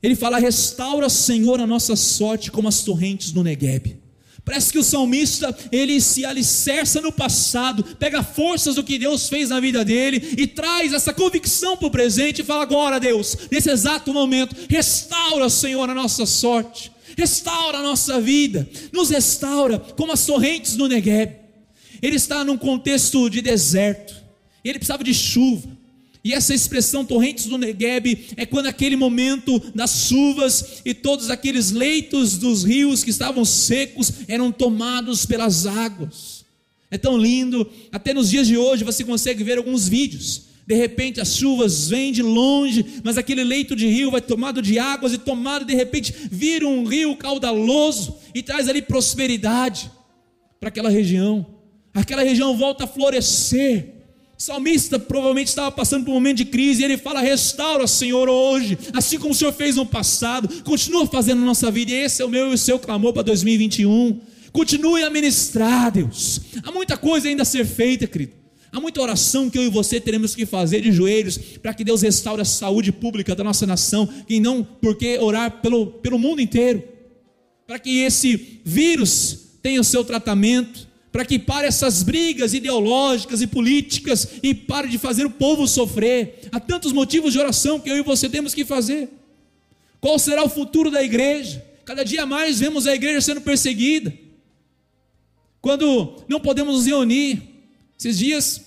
ele 0.00 0.14
fala: 0.14 0.38
Restaura, 0.38 1.08
Senhor, 1.08 1.58
a 1.58 1.66
nossa 1.66 1.96
sorte 1.96 2.52
como 2.52 2.68
as 2.68 2.84
torrentes 2.84 3.32
no 3.32 3.42
Negueb. 3.42 3.98
Parece 4.44 4.70
que 4.70 4.78
o 4.78 4.84
salmista 4.84 5.52
ele 5.72 6.00
se 6.00 6.24
alicerça 6.24 7.00
no 7.00 7.10
passado, 7.10 7.82
pega 7.98 8.22
forças 8.22 8.76
do 8.76 8.84
que 8.84 9.00
Deus 9.00 9.28
fez 9.28 9.48
na 9.48 9.58
vida 9.58 9.84
dele 9.84 10.34
e 10.38 10.46
traz 10.46 10.92
essa 10.92 11.12
convicção 11.12 11.76
para 11.76 11.88
o 11.88 11.90
presente 11.90 12.42
e 12.42 12.44
fala: 12.44 12.62
agora, 12.62 13.00
Deus, 13.00 13.36
nesse 13.50 13.68
exato 13.68 14.14
momento, 14.14 14.54
restaura, 14.68 15.50
Senhor, 15.50 15.90
a 15.90 15.94
nossa 15.94 16.24
sorte 16.24 16.92
restaura 17.16 17.78
a 17.78 17.82
nossa 17.82 18.20
vida, 18.20 18.68
nos 18.92 19.10
restaura 19.10 19.78
como 19.78 20.12
as 20.12 20.24
torrentes 20.26 20.76
do 20.76 20.88
Negueb. 20.88 21.36
Ele 22.00 22.16
está 22.16 22.44
num 22.44 22.58
contexto 22.58 23.28
de 23.28 23.40
deserto, 23.40 24.14
ele 24.64 24.78
precisava 24.78 25.04
de 25.04 25.14
chuva, 25.14 25.68
E 26.24 26.32
essa 26.32 26.54
expressão 26.54 27.04
torrentes 27.04 27.46
do 27.46 27.58
Negueb 27.58 28.28
é 28.36 28.46
quando 28.46 28.66
aquele 28.66 28.94
momento 28.94 29.58
das 29.74 30.06
chuvas 30.06 30.80
e 30.84 30.94
todos 30.94 31.30
aqueles 31.30 31.72
leitos 31.72 32.38
dos 32.38 32.62
rios 32.62 33.02
que 33.02 33.10
estavam 33.10 33.44
secos 33.44 34.12
eram 34.28 34.52
tomados 34.52 35.26
pelas 35.26 35.66
águas. 35.66 36.44
É 36.90 36.96
tão 36.96 37.18
lindo, 37.18 37.68
até 37.90 38.14
nos 38.14 38.30
dias 38.30 38.46
de 38.46 38.56
hoje 38.56 38.84
você 38.84 39.02
consegue 39.02 39.42
ver 39.42 39.58
alguns 39.58 39.88
vídeos. 39.88 40.51
De 40.66 40.74
repente 40.74 41.20
as 41.20 41.36
chuvas 41.36 41.88
vêm 41.88 42.12
de 42.12 42.22
longe, 42.22 42.84
mas 43.02 43.18
aquele 43.18 43.42
leito 43.42 43.74
de 43.74 43.86
rio 43.86 44.10
vai 44.10 44.20
tomado 44.20 44.62
de 44.62 44.78
águas 44.78 45.12
e 45.12 45.18
tomado 45.18 45.64
de 45.64 45.74
repente 45.74 46.14
vira 46.30 46.66
um 46.66 46.84
rio 46.84 47.16
caudaloso 47.16 48.16
e 48.34 48.42
traz 48.42 48.68
ali 48.68 48.82
prosperidade 48.82 49.90
para 50.60 50.68
aquela 50.68 50.90
região. 50.90 51.46
Aquela 51.94 52.22
região 52.22 52.56
volta 52.56 52.84
a 52.84 52.86
florescer 52.86 54.02
o 54.42 54.44
salmista 54.44 54.98
provavelmente 54.98 55.46
estava 55.46 55.70
passando 55.70 56.04
por 56.04 56.10
um 56.10 56.14
momento 56.14 56.38
de 56.38 56.46
crise 56.46 56.82
e 56.82 56.84
ele 56.84 56.98
fala: 56.98 57.20
Restaura, 57.20 57.86
Senhor, 57.86 58.28
hoje, 58.28 58.76
assim 58.92 59.16
como 59.16 59.30
o 59.30 59.34
Senhor 59.36 59.52
fez 59.52 59.76
no 59.76 59.86
passado, 59.86 60.48
continua 60.64 61.06
fazendo 61.06 61.40
nossa 61.42 61.70
vida, 61.70 61.92
e 61.92 61.94
esse 61.94 62.20
é 62.20 62.24
o 62.24 62.28
meu 62.28 62.50
e 62.50 62.54
o 62.54 62.58
seu 62.58 62.76
clamor 62.76 63.12
para 63.12 63.22
2021. 63.22 64.20
Continue 64.50 65.04
a 65.04 65.10
ministrar, 65.10 65.92
Deus. 65.92 66.40
Há 66.64 66.72
muita 66.72 66.96
coisa 66.96 67.28
ainda 67.28 67.42
a 67.42 67.44
ser 67.44 67.64
feita, 67.64 68.04
querido. 68.08 68.41
Há 68.72 68.80
muita 68.80 69.02
oração 69.02 69.50
que 69.50 69.58
eu 69.58 69.64
e 69.64 69.68
você 69.68 70.00
teremos 70.00 70.34
que 70.34 70.46
fazer 70.46 70.80
de 70.80 70.90
joelhos 70.90 71.36
para 71.36 71.74
que 71.74 71.84
Deus 71.84 72.00
restaure 72.00 72.40
a 72.40 72.44
saúde 72.44 72.90
pública 72.90 73.34
da 73.34 73.44
nossa 73.44 73.66
nação, 73.66 74.08
e 74.26 74.40
não 74.40 74.64
porque 74.64 75.18
orar 75.18 75.60
pelo, 75.60 75.86
pelo 75.86 76.18
mundo 76.18 76.40
inteiro, 76.40 76.82
para 77.66 77.78
que 77.78 77.98
esse 78.00 78.60
vírus 78.64 79.58
tenha 79.62 79.78
o 79.78 79.84
seu 79.84 80.02
tratamento, 80.02 80.88
para 81.12 81.26
que 81.26 81.38
pare 81.38 81.66
essas 81.66 82.02
brigas 82.02 82.54
ideológicas 82.54 83.42
e 83.42 83.46
políticas 83.46 84.26
e 84.42 84.54
pare 84.54 84.88
de 84.88 84.96
fazer 84.96 85.26
o 85.26 85.30
povo 85.30 85.68
sofrer. 85.68 86.40
Há 86.50 86.58
tantos 86.58 86.92
motivos 86.92 87.34
de 87.34 87.38
oração 87.38 87.78
que 87.78 87.90
eu 87.90 87.98
e 87.98 88.02
você 88.02 88.26
temos 88.26 88.54
que 88.54 88.64
fazer. 88.64 89.10
Qual 90.00 90.18
será 90.18 90.42
o 90.42 90.48
futuro 90.48 90.90
da 90.90 91.02
igreja? 91.02 91.62
Cada 91.84 92.02
dia 92.02 92.24
mais 92.24 92.58
vemos 92.58 92.86
a 92.86 92.94
igreja 92.94 93.20
sendo 93.20 93.42
perseguida. 93.42 94.12
Quando 95.60 96.24
não 96.26 96.40
podemos 96.40 96.74
nos 96.74 96.86
reunir. 96.86 97.51
Esses 98.02 98.18
dias 98.18 98.60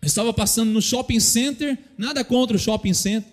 eu 0.00 0.06
estava 0.06 0.32
passando 0.32 0.70
no 0.70 0.80
shopping 0.80 1.18
center, 1.18 1.76
nada 1.98 2.22
contra 2.22 2.56
o 2.56 2.60
shopping 2.60 2.94
center, 2.94 3.28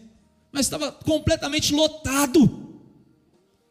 mas 0.52 0.66
estava 0.66 0.92
completamente 0.92 1.76
lotado. 1.76 2.82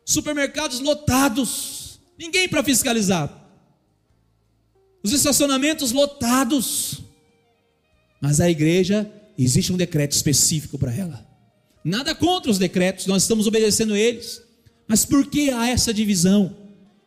Supermercados 0.05 0.79
lotados. 0.79 1.99
Ninguém 2.17 2.49
para 2.49 2.63
fiscalizar 2.63 3.45
os 5.03 5.13
estacionamentos 5.13 5.91
lotados. 5.91 7.01
Mas 8.21 8.41
a 8.41 8.49
igreja, 8.49 9.11
existe 9.37 9.73
um 9.73 9.77
decreto 9.77 10.13
específico 10.13 10.79
para 10.79 10.95
ela. 10.95 11.27
Nada 11.85 12.15
contra 12.15 12.49
os 12.49 12.59
decretos, 12.59 13.07
nós 13.07 13.23
estamos 13.23 13.49
obedecendo 13.49 13.97
eles. 13.97 14.41
Mas 14.87 15.05
por 15.05 15.27
que 15.27 15.51
há 15.51 15.69
essa 15.69 15.93
divisão? 15.93 16.57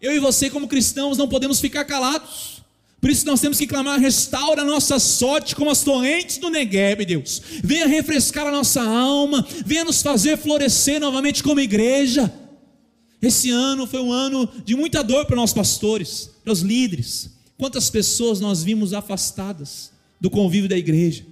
Eu 0.02 0.14
e 0.14 0.20
você, 0.20 0.50
como 0.50 0.68
cristãos, 0.68 1.18
não 1.18 1.30
podemos 1.30 1.62
ficar 1.62 1.86
calados. 1.86 2.60
Por 3.00 3.10
isso 3.10 3.26
nós 3.26 3.40
temos 3.40 3.58
que 3.58 3.68
clamar: 3.68 4.00
restaura 4.00 4.62
a 4.62 4.66
nossa 4.66 5.00
sorte 5.00 5.56
como 5.56 5.70
as 5.70 5.82
torrentes 5.84 6.38
do 6.38 6.50
Negueb, 6.50 7.06
Deus. 7.06 7.42
Venha 7.64 7.88
refrescar 7.88 8.48
a 8.48 8.52
nossa 8.52 8.82
alma, 8.82 9.46
venha 9.66 9.86
nos 9.86 10.02
fazer 10.02 10.38
florescer 10.38 11.00
novamente 11.00 11.42
como 11.42 11.60
igreja. 11.60 12.32
Esse 13.22 13.50
ano 13.50 13.86
foi 13.86 14.02
um 14.02 14.12
ano 14.12 14.50
de 14.64 14.76
muita 14.76 15.04
dor 15.04 15.26
para 15.26 15.36
nós 15.36 15.54
pastores, 15.54 16.30
para 16.44 16.54
os 16.54 16.62
líderes. 16.62 17.32
Quantas 17.58 17.90
pessoas 17.90 18.40
nós 18.40 18.64
vimos 18.64 18.94
afastadas 18.94 19.92
do 20.20 20.30
convívio 20.30 20.70
da 20.70 20.78
igreja? 20.78 21.26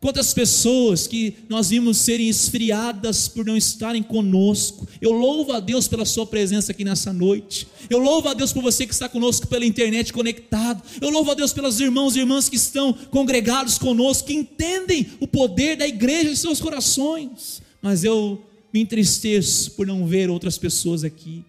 Quantas 0.00 0.32
pessoas 0.32 1.06
que 1.06 1.34
nós 1.46 1.68
vimos 1.68 1.98
serem 1.98 2.26
esfriadas 2.26 3.28
por 3.28 3.44
não 3.44 3.54
estarem 3.54 4.02
conosco. 4.02 4.88
Eu 4.98 5.12
louvo 5.12 5.52
a 5.52 5.60
Deus 5.60 5.86
pela 5.86 6.06
sua 6.06 6.24
presença 6.24 6.72
aqui 6.72 6.84
nessa 6.84 7.12
noite. 7.12 7.68
Eu 7.90 7.98
louvo 7.98 8.28
a 8.28 8.32
Deus 8.32 8.50
por 8.50 8.62
você 8.62 8.86
que 8.86 8.94
está 8.94 9.10
conosco 9.10 9.46
pela 9.46 9.66
internet 9.66 10.10
conectado. 10.10 10.82
Eu 11.02 11.10
louvo 11.10 11.30
a 11.32 11.34
Deus 11.34 11.52
pelos 11.52 11.80
irmãos 11.80 12.16
e 12.16 12.20
irmãs 12.20 12.48
que 12.48 12.56
estão 12.56 12.94
congregados 13.10 13.76
conosco, 13.76 14.28
que 14.28 14.32
entendem 14.32 15.06
o 15.20 15.28
poder 15.28 15.76
da 15.76 15.86
igreja 15.86 16.30
em 16.30 16.36
seus 16.36 16.62
corações. 16.62 17.60
Mas 17.82 18.02
eu 18.02 18.42
me 18.72 18.80
entristeço 18.80 19.72
por 19.72 19.86
não 19.86 20.06
ver 20.06 20.30
outras 20.30 20.56
pessoas 20.56 21.04
aqui. 21.04 21.44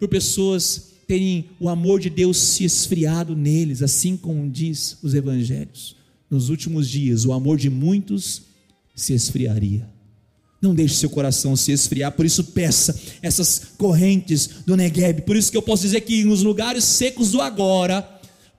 Por 0.00 0.08
pessoas 0.08 0.90
terem 1.06 1.50
o 1.60 1.68
amor 1.68 2.00
de 2.00 2.10
Deus 2.10 2.36
se 2.36 2.64
esfriado 2.64 3.36
neles, 3.36 3.80
assim 3.80 4.16
como 4.16 4.50
diz 4.50 4.98
os 5.04 5.14
evangelhos. 5.14 6.02
Nos 6.30 6.48
últimos 6.48 6.88
dias, 6.88 7.24
o 7.24 7.32
amor 7.32 7.58
de 7.58 7.70
muitos 7.70 8.42
se 8.94 9.12
esfriaria. 9.12 9.88
Não 10.60 10.74
deixe 10.74 10.94
seu 10.94 11.10
coração 11.10 11.54
se 11.56 11.72
esfriar, 11.72 12.12
por 12.12 12.24
isso 12.24 12.44
peça 12.44 12.98
essas 13.20 13.72
correntes 13.76 14.48
do 14.64 14.76
Negueb. 14.76 15.22
Por 15.22 15.36
isso 15.36 15.50
que 15.50 15.56
eu 15.56 15.62
posso 15.62 15.82
dizer 15.82 16.00
que 16.00 16.24
nos 16.24 16.42
lugares 16.42 16.84
secos 16.84 17.32
do 17.32 17.42
agora 17.42 18.08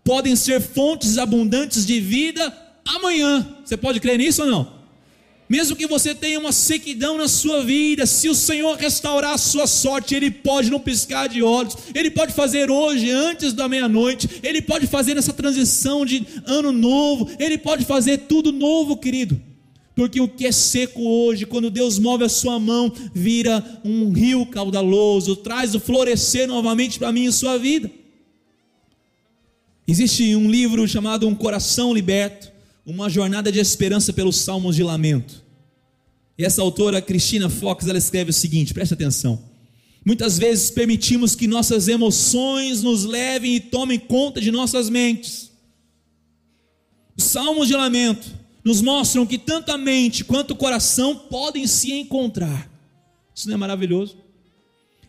podem 0.03 0.35
ser 0.35 0.61
fontes 0.61 1.17
abundantes 1.17 1.85
de 1.85 1.99
vida 1.99 2.55
amanhã. 2.85 3.57
Você 3.65 3.75
pode 3.75 3.99
crer 3.99 4.19
nisso 4.19 4.43
ou 4.43 4.49
não? 4.49 4.74
Mesmo 5.47 5.75
que 5.75 5.85
você 5.85 6.15
tenha 6.15 6.39
uma 6.39 6.51
sequidão 6.51 7.17
na 7.17 7.27
sua 7.27 7.63
vida, 7.63 8.05
se 8.07 8.27
o 8.27 8.33
Senhor 8.33 8.75
restaurar 8.77 9.33
a 9.33 9.37
sua 9.37 9.67
sorte, 9.67 10.15
Ele 10.15 10.31
pode 10.31 10.71
não 10.71 10.79
piscar 10.79 11.29
de 11.29 11.43
olhos, 11.43 11.77
Ele 11.93 12.09
pode 12.09 12.33
fazer 12.33 12.71
hoje, 12.71 13.11
antes 13.11 13.53
da 13.53 13.69
meia-noite, 13.69 14.27
Ele 14.41 14.59
pode 14.59 14.87
fazer 14.87 15.13
nessa 15.13 15.31
transição 15.31 16.03
de 16.03 16.25
ano 16.47 16.71
novo, 16.71 17.29
Ele 17.37 17.59
pode 17.59 17.85
fazer 17.85 18.19
tudo 18.19 18.51
novo, 18.51 18.97
querido. 18.97 19.39
Porque 19.95 20.19
o 20.19 20.27
que 20.27 20.47
é 20.47 20.51
seco 20.51 21.01
hoje, 21.01 21.45
quando 21.45 21.69
Deus 21.69 21.99
move 21.99 22.23
a 22.23 22.29
sua 22.29 22.59
mão, 22.59 22.91
vira 23.13 23.63
um 23.85 24.11
rio 24.11 24.47
caudaloso, 24.47 25.35
traz 25.35 25.75
o 25.75 25.79
florescer 25.79 26.47
novamente 26.47 26.97
para 26.97 27.11
mim 27.11 27.25
e 27.25 27.31
sua 27.31 27.57
vida. 27.57 27.89
Existe 29.87 30.35
um 30.35 30.49
livro 30.49 30.87
chamado 30.87 31.27
Um 31.27 31.35
Coração 31.35 31.93
Liberto 31.93 32.54
uma 32.85 33.09
jornada 33.09 33.51
de 33.51 33.59
esperança 33.59 34.13
pelos 34.13 34.37
salmos 34.37 34.75
de 34.75 34.83
lamento. 34.83 35.43
E 36.37 36.45
essa 36.45 36.61
autora, 36.61 37.01
Cristina 37.01 37.49
Fox, 37.49 37.87
ela 37.87 37.97
escreve 37.97 38.29
o 38.29 38.33
seguinte: 38.33 38.73
preste 38.73 38.93
atenção. 38.93 39.41
Muitas 40.05 40.37
vezes 40.37 40.69
permitimos 40.69 41.35
que 41.35 41.47
nossas 41.47 41.87
emoções 41.87 42.83
nos 42.83 43.05
levem 43.05 43.55
e 43.55 43.59
tomem 43.59 43.97
conta 43.97 44.39
de 44.39 44.51
nossas 44.51 44.87
mentes. 44.87 45.51
Os 47.17 47.23
salmos 47.23 47.67
de 47.67 47.73
lamento 47.73 48.27
nos 48.63 48.81
mostram 48.81 49.25
que 49.25 49.37
tanto 49.37 49.71
a 49.71 49.77
mente 49.77 50.23
quanto 50.23 50.51
o 50.51 50.55
coração 50.55 51.15
podem 51.15 51.65
se 51.65 51.91
encontrar. 51.91 52.69
Isso 53.33 53.47
não 53.47 53.55
é 53.55 53.57
maravilhoso? 53.57 54.17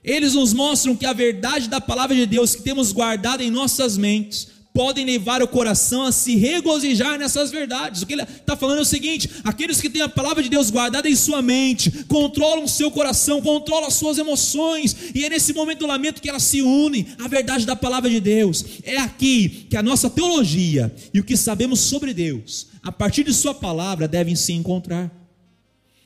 Eles 0.02 0.34
nos 0.34 0.54
mostram 0.54 0.96
que 0.96 1.04
a 1.04 1.12
verdade 1.12 1.68
da 1.68 1.80
palavra 1.80 2.14
de 2.14 2.24
Deus 2.24 2.54
que 2.54 2.62
temos 2.62 2.92
guardada 2.92 3.42
em 3.42 3.50
nossas 3.50 3.98
mentes 3.98 4.48
podem 4.76 5.06
levar 5.06 5.42
o 5.42 5.48
coração 5.48 6.02
a 6.02 6.12
se 6.12 6.36
regozijar 6.36 7.18
nessas 7.18 7.50
verdades. 7.50 8.02
O 8.02 8.06
que 8.06 8.12
ele 8.12 8.24
está 8.24 8.54
falando 8.54 8.80
é 8.80 8.82
o 8.82 8.84
seguinte: 8.84 9.30
aqueles 9.42 9.80
que 9.80 9.88
têm 9.88 10.02
a 10.02 10.08
palavra 10.08 10.42
de 10.42 10.50
Deus 10.50 10.68
guardada 10.68 11.08
em 11.08 11.16
sua 11.16 11.40
mente, 11.40 11.90
controlam 12.04 12.64
o 12.64 12.68
seu 12.68 12.90
coração, 12.90 13.40
controlam 13.40 13.88
as 13.88 13.94
suas 13.94 14.18
emoções, 14.18 14.94
e 15.14 15.24
é 15.24 15.30
nesse 15.30 15.54
momento 15.54 15.78
do 15.78 15.86
lamento 15.86 16.20
que 16.20 16.28
elas 16.28 16.42
se 16.42 16.60
unem 16.60 17.06
à 17.18 17.26
verdade 17.26 17.64
da 17.64 17.74
palavra 17.74 18.10
de 18.10 18.20
Deus. 18.20 18.62
É 18.82 18.98
aqui 18.98 19.66
que 19.70 19.78
a 19.78 19.82
nossa 19.82 20.10
teologia 20.10 20.94
e 21.14 21.20
o 21.20 21.24
que 21.24 21.38
sabemos 21.38 21.80
sobre 21.80 22.12
Deus, 22.12 22.66
a 22.82 22.92
partir 22.92 23.24
de 23.24 23.32
Sua 23.32 23.54
palavra, 23.54 24.06
devem 24.06 24.36
se 24.36 24.52
encontrar. 24.52 25.10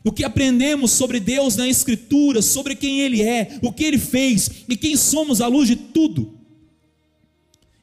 O 0.04 0.12
que 0.12 0.22
aprendemos 0.22 0.92
sobre 0.92 1.18
Deus 1.18 1.56
na 1.56 1.66
Escritura, 1.66 2.40
sobre 2.40 2.76
quem 2.76 3.00
Ele 3.00 3.20
é, 3.20 3.58
o 3.62 3.72
que 3.72 3.82
Ele 3.82 3.98
fez 3.98 4.48
e 4.68 4.76
quem 4.76 4.94
somos 4.94 5.40
à 5.40 5.48
luz 5.48 5.66
de 5.66 5.74
tudo. 5.74 6.38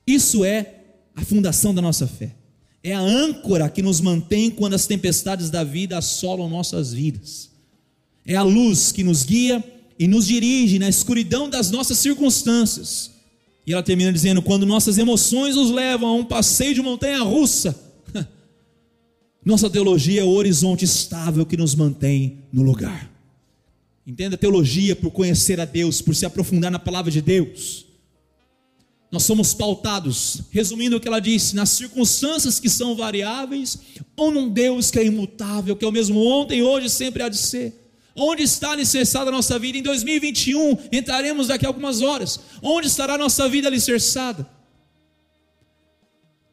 Isso 0.07 0.45
é 0.45 0.75
a 1.17 1.25
fundação 1.25 1.73
da 1.73 1.81
nossa 1.81 2.07
fé. 2.07 2.35
É 2.83 2.93
a 2.93 2.99
âncora 2.99 3.67
que 3.69 3.81
nos 3.81 3.99
mantém 3.99 4.51
quando 4.51 4.75
as 4.75 4.85
tempestades 4.85 5.49
da 5.49 5.63
vida 5.63 5.97
assolam 5.97 6.47
nossas 6.47 6.93
vidas. 6.93 7.49
É 8.23 8.35
a 8.35 8.43
luz 8.43 8.91
que 8.91 9.03
nos 9.03 9.23
guia 9.23 9.63
e 9.97 10.07
nos 10.07 10.27
dirige 10.27 10.77
na 10.77 10.87
escuridão 10.87 11.49
das 11.49 11.71
nossas 11.71 11.97
circunstâncias. 11.97 13.11
E 13.65 13.73
ela 13.73 13.81
termina 13.81 14.13
dizendo: 14.13 14.43
quando 14.43 14.65
nossas 14.65 14.99
emoções 14.99 15.55
nos 15.55 15.71
levam 15.71 16.07
a 16.07 16.13
um 16.13 16.23
passeio 16.23 16.75
de 16.75 16.83
montanha 16.83 17.23
russa, 17.23 17.75
nossa 19.43 19.71
teologia 19.71 20.21
é 20.21 20.23
o 20.23 20.29
horizonte 20.29 20.85
estável 20.85 21.47
que 21.47 21.57
nos 21.57 21.73
mantém 21.73 22.43
no 22.53 22.61
lugar. 22.61 23.11
Entenda 24.05 24.35
a 24.35 24.37
teologia 24.37 24.95
por 24.95 25.09
conhecer 25.09 25.59
a 25.59 25.65
Deus, 25.65 25.99
por 25.99 26.15
se 26.15 26.27
aprofundar 26.27 26.69
na 26.71 26.79
palavra 26.79 27.11
de 27.11 27.21
Deus. 27.21 27.86
Nós 29.17 29.23
somos 29.23 29.51
pautados, 29.51 30.43
resumindo 30.51 30.95
o 30.95 30.99
que 30.99 31.07
ela 31.07 31.19
disse, 31.19 31.55
nas 31.55 31.69
circunstâncias 31.69 32.59
que 32.59 32.69
são 32.69 32.95
variáveis, 32.95 33.79
ou 34.15 34.29
num 34.29 34.47
Deus 34.47 34.91
que 34.91 34.99
é 34.99 35.05
imutável, 35.05 35.75
que 35.75 35.83
é 35.83 35.87
o 35.87 35.91
mesmo 35.91 36.23
ontem, 36.23 36.61
hoje, 36.61 36.87
sempre 36.87 37.23
há 37.23 37.27
de 37.27 37.37
ser. 37.39 37.73
Onde 38.15 38.43
está 38.43 38.73
alicerçada 38.73 39.31
a 39.31 39.33
nossa 39.33 39.57
vida? 39.57 39.79
Em 39.79 39.81
2021, 39.81 40.77
entraremos 40.91 41.47
daqui 41.47 41.65
a 41.65 41.69
algumas 41.69 42.03
horas. 42.03 42.39
Onde 42.61 42.85
estará 42.85 43.15
a 43.15 43.17
nossa 43.17 43.49
vida 43.49 43.67
alicerçada? 43.67 44.47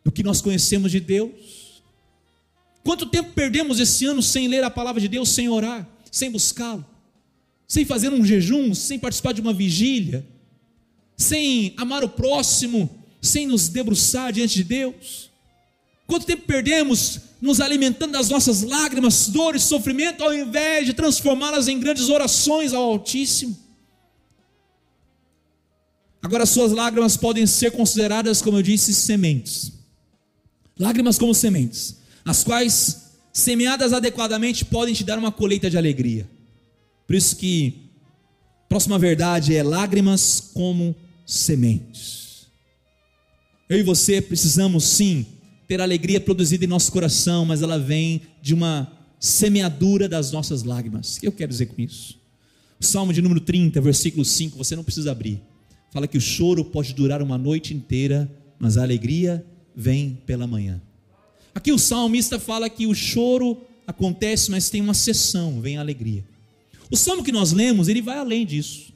No 0.03 0.11
que 0.11 0.23
nós 0.23 0.41
conhecemos 0.41 0.91
de 0.91 1.01
Deus. 1.01 1.83
Quanto 2.83 3.05
tempo 3.05 3.33
perdemos 3.35 3.79
esse 3.79 4.07
ano 4.07 4.23
sem 4.23 4.49
ler 4.49 4.65
a 4.65 4.71
palavra 4.71 5.03
de 5.03 5.09
Deus, 5.09 5.29
sem 5.29 5.51
orar, 5.51 5.87
sem 6.11 6.31
buscá-lo, 6.31 6.83
sem 7.69 7.85
fazer 7.85 8.11
um 8.11 8.25
jejum, 8.25 8.73
sem 8.75 8.99
participar 8.99 9.33
de 9.35 9.43
uma 9.43 9.53
vigília, 9.53 10.27
sem 11.17 11.75
amar 11.77 12.03
o 12.05 12.09
próximo, 12.09 12.91
sem 13.21 13.47
nos 13.47 13.69
debruçar 13.69 14.33
diante 14.33 14.57
de 14.57 14.65
Deus? 14.65 15.31
Quanto 16.07 16.27
tempo 16.27 16.43
perdemos 16.47 17.21
nos 17.41 17.61
alimentando 17.61 18.13
das 18.13 18.29
nossas 18.29 18.63
lágrimas, 18.63 19.29
dores, 19.29 19.63
sofrimento, 19.63 20.23
ao 20.23 20.35
invés 20.35 20.87
de 20.87 20.95
transformá-las 20.95 21.69
em 21.69 21.79
grandes 21.79 22.09
orações 22.09 22.73
ao 22.73 22.83
Altíssimo? 22.83 23.59
Agora, 26.23 26.47
suas 26.47 26.73
lágrimas 26.73 27.17
podem 27.17 27.47
ser 27.47 27.71
consideradas, 27.73 28.41
como 28.41 28.59
eu 28.59 28.63
disse, 28.63 28.95
sementes. 28.95 29.73
Lágrimas 30.79 31.19
como 31.19 31.35
sementes, 31.35 31.99
as 32.25 32.43
quais, 32.43 33.13
semeadas 33.33 33.93
adequadamente, 33.93 34.65
podem 34.65 34.95
te 34.95 35.05
dar 35.05 35.19
uma 35.19 35.31
colheita 35.31 35.71
de 35.71 35.77
alegria. 35.77 36.29
Por 37.07 37.15
isso 37.15 37.37
que 37.37 37.91
próxima 38.69 38.99
verdade 38.99 39.55
é 39.55 39.63
lágrimas 39.63 40.51
como 40.55 40.97
sementes. 41.27 42.47
Eu 43.69 43.79
e 43.79 43.83
você 43.83 44.21
precisamos 44.21 44.85
sim 44.85 45.27
ter 45.67 45.81
alegria 45.81 46.21
produzida 46.21 46.65
em 46.65 46.69
nosso 46.69 46.93
coração, 46.93 47.45
mas 47.45 47.63
ela 47.63 47.79
vem 47.79 48.23
de 48.43 48.53
uma 48.53 48.93
semeadura 49.19 50.09
das 50.09 50.31
nossas 50.31 50.63
lágrimas. 50.63 51.17
O 51.17 51.21
que 51.21 51.27
eu 51.27 51.33
quero 51.33 51.51
dizer 51.51 51.67
com 51.67 51.81
isso? 51.81 52.19
O 52.81 52.85
Salmo 52.85 53.13
de 53.13 53.23
número 53.23 53.41
30, 53.41 53.81
versículo 53.81 54.25
5, 54.25 54.59
você 54.59 54.77
não 54.77 54.85
precisa 54.85 55.13
abrir 55.13 55.41
fala 55.95 56.09
que 56.09 56.19
o 56.19 56.21
choro 56.21 56.65
pode 56.65 56.93
durar 56.93 57.23
uma 57.23 57.39
noite 57.39 57.73
inteira, 57.73 58.29
mas 58.59 58.77
a 58.77 58.83
alegria 58.83 59.47
vem 59.77 60.19
pela 60.27 60.45
manhã. 60.45 60.83
Aqui 61.55 61.71
o 61.71 61.79
salmista 61.79 62.41
fala 62.41 62.69
que 62.69 62.85
o 62.85 62.93
choro 62.93 63.63
acontece, 63.87 64.51
mas 64.51 64.69
tem 64.69 64.81
uma 64.81 64.93
sessão, 64.93 65.61
vem 65.61 65.77
a 65.79 65.81
alegria. 65.81 66.25
O 66.91 66.97
salmo 66.97 67.23
que 67.23 67.31
nós 67.31 67.53
lemos, 67.53 67.87
ele 67.87 68.03
vai 68.03 68.19
além 68.19 68.45
disso. 68.45 68.93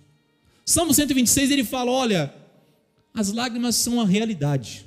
Salmo 0.68 0.92
126, 0.92 1.50
ele 1.50 1.64
fala: 1.64 1.90
olha, 1.90 2.34
as 3.14 3.32
lágrimas 3.32 3.74
são 3.74 4.02
a 4.02 4.04
realidade. 4.04 4.86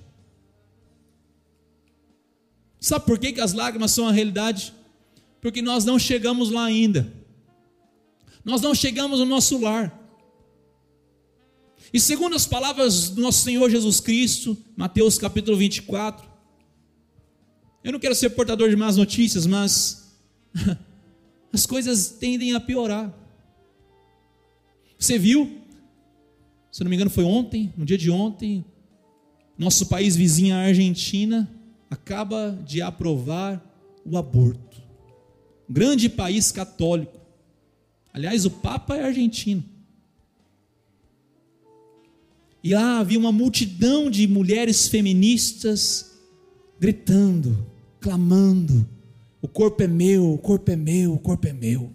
Sabe 2.79 3.03
por 3.03 3.17
que, 3.17 3.33
que 3.33 3.41
as 3.41 3.53
lágrimas 3.53 3.89
são 3.89 4.07
a 4.07 4.11
realidade? 4.11 4.75
Porque 5.41 5.59
nós 5.59 5.83
não 5.83 5.97
chegamos 5.97 6.51
lá 6.51 6.65
ainda. 6.65 7.11
Nós 8.45 8.61
não 8.61 8.75
chegamos 8.75 9.17
no 9.17 9.25
nosso 9.25 9.59
lar. 9.59 9.99
E 11.91 11.99
segundo 11.99 12.35
as 12.35 12.45
palavras 12.45 13.09
do 13.09 13.19
nosso 13.19 13.41
Senhor 13.41 13.67
Jesus 13.67 13.99
Cristo, 13.99 14.55
Mateus 14.75 15.17
capítulo 15.17 15.57
24, 15.57 16.29
eu 17.83 17.91
não 17.91 17.99
quero 17.99 18.13
ser 18.13 18.29
portador 18.29 18.69
de 18.69 18.75
más 18.75 18.97
notícias, 18.97 19.47
mas 19.47 20.15
as 21.51 21.65
coisas 21.65 22.11
tendem 22.11 22.53
a 22.53 22.59
piorar. 22.59 23.11
Você 24.99 25.17
viu? 25.17 25.60
Se 26.71 26.83
não 26.83 26.89
me 26.89 26.95
engano, 26.95 27.11
foi 27.11 27.23
ontem, 27.23 27.73
no 27.75 27.85
dia 27.85 27.97
de 27.97 28.09
ontem, 28.09 28.63
nosso 29.57 29.87
país 29.87 30.15
vizinho, 30.15 30.55
a 30.55 30.59
Argentina, 30.59 31.49
acaba 31.89 32.57
de 32.65 32.81
aprovar 32.81 33.61
o 34.05 34.17
aborto. 34.17 34.81
grande 35.69 36.09
país 36.09 36.51
católico. 36.51 37.19
Aliás, 38.13 38.45
o 38.45 38.49
Papa 38.49 38.95
é 38.95 39.03
argentino. 39.03 39.63
E 42.63 42.73
lá 42.73 42.99
havia 42.99 43.19
uma 43.19 43.31
multidão 43.31 44.09
de 44.09 44.27
mulheres 44.27 44.87
feministas 44.87 46.19
gritando, 46.79 47.65
clamando: 47.99 48.87
o 49.41 49.47
corpo 49.47 49.81
é 49.83 49.87
meu, 49.87 50.33
o 50.33 50.37
corpo 50.37 50.71
é 50.71 50.75
meu, 50.75 51.13
o 51.13 51.19
corpo 51.19 51.47
é 51.47 51.53
meu. 51.53 51.91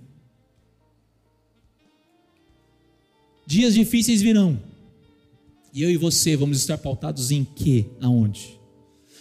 Dias 3.46 3.74
difíceis 3.74 4.20
virão. 4.20 4.60
E 5.76 5.82
eu 5.82 5.90
e 5.90 5.98
você 5.98 6.34
vamos 6.34 6.56
estar 6.56 6.78
pautados 6.78 7.30
em 7.30 7.44
quê? 7.44 7.84
Aonde? 8.00 8.58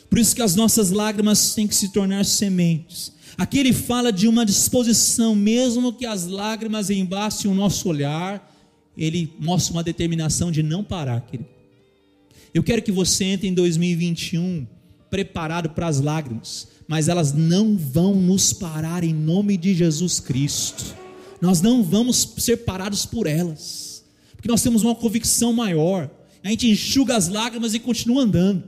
Por 0.09 0.17
isso 0.17 0.33
que 0.33 0.41
as 0.41 0.55
nossas 0.55 0.89
lágrimas 0.89 1.53
têm 1.53 1.67
que 1.67 1.75
se 1.75 1.89
tornar 1.89 2.23
sementes. 2.23 3.11
Aqui 3.37 3.59
ele 3.59 3.73
fala 3.73 4.09
de 4.09 4.25
uma 4.25 4.45
disposição, 4.45 5.35
mesmo 5.35 5.91
que 5.91 6.05
as 6.05 6.25
lágrimas 6.25 6.89
embassem 6.89 7.51
o 7.51 7.53
nosso 7.53 7.89
olhar, 7.89 8.55
ele 8.97 9.33
mostra 9.37 9.73
uma 9.73 9.83
determinação 9.83 10.49
de 10.49 10.63
não 10.63 10.81
parar, 10.81 11.19
querido. 11.19 11.49
Eu 12.53 12.63
quero 12.63 12.81
que 12.81 12.91
você 12.91 13.25
entre 13.25 13.49
em 13.49 13.53
2021 13.53 14.65
preparado 15.09 15.71
para 15.71 15.87
as 15.87 15.99
lágrimas, 15.99 16.69
mas 16.87 17.09
elas 17.09 17.33
não 17.33 17.75
vão 17.75 18.15
nos 18.15 18.53
parar 18.53 19.03
em 19.03 19.13
nome 19.13 19.57
de 19.57 19.75
Jesus 19.75 20.21
Cristo. 20.21 20.95
Nós 21.41 21.59
não 21.61 21.83
vamos 21.83 22.33
ser 22.37 22.63
parados 22.63 23.05
por 23.05 23.27
elas, 23.27 24.05
porque 24.37 24.47
nós 24.47 24.63
temos 24.63 24.83
uma 24.83 24.95
convicção 24.95 25.51
maior. 25.51 26.09
A 26.45 26.49
gente 26.49 26.69
enxuga 26.69 27.17
as 27.17 27.27
lágrimas 27.27 27.73
e 27.73 27.79
continua 27.79 28.21
andando. 28.21 28.63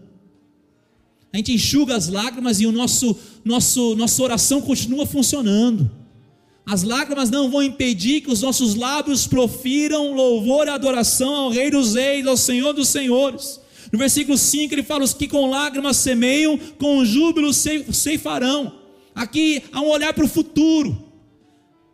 A 1.31 1.37
gente 1.37 1.53
enxuga 1.53 1.95
as 1.95 2.07
lágrimas 2.07 2.59
e 2.59 2.65
o 2.65 2.71
nosso, 2.71 3.15
nosso, 3.45 3.95
nossa 3.95 4.23
oração 4.23 4.59
continua 4.59 5.05
funcionando. 5.05 5.91
As 6.65 6.81
lágrimas 6.81 7.29
não 7.29 7.51
vão 7.51 7.61
impedir 7.61 8.21
que 8.21 8.31
os 8.31 8.41
nossos 8.41 8.73
lábios 8.73 9.27
profiram 9.27 10.15
louvor 10.15 10.65
e 10.65 10.71
adoração 10.71 11.35
ao 11.35 11.49
Rei 11.51 11.69
dos 11.69 11.93
Reis, 11.93 12.25
ao 12.25 12.35
Senhor 12.35 12.73
dos 12.73 12.87
Senhores. 12.87 13.59
No 13.91 13.99
versículo 13.99 14.39
5 14.39 14.73
ele 14.73 14.81
fala: 14.81 15.03
os 15.03 15.13
que 15.13 15.27
com 15.27 15.47
lágrimas 15.47 15.97
semeiam, 15.97 16.57
com 16.79 17.05
júbilo 17.05 17.53
ceifarão. 17.53 18.73
Aqui 19.13 19.61
há 19.71 19.81
um 19.81 19.89
olhar 19.89 20.15
para 20.15 20.25
o 20.25 20.27
futuro. 20.27 21.06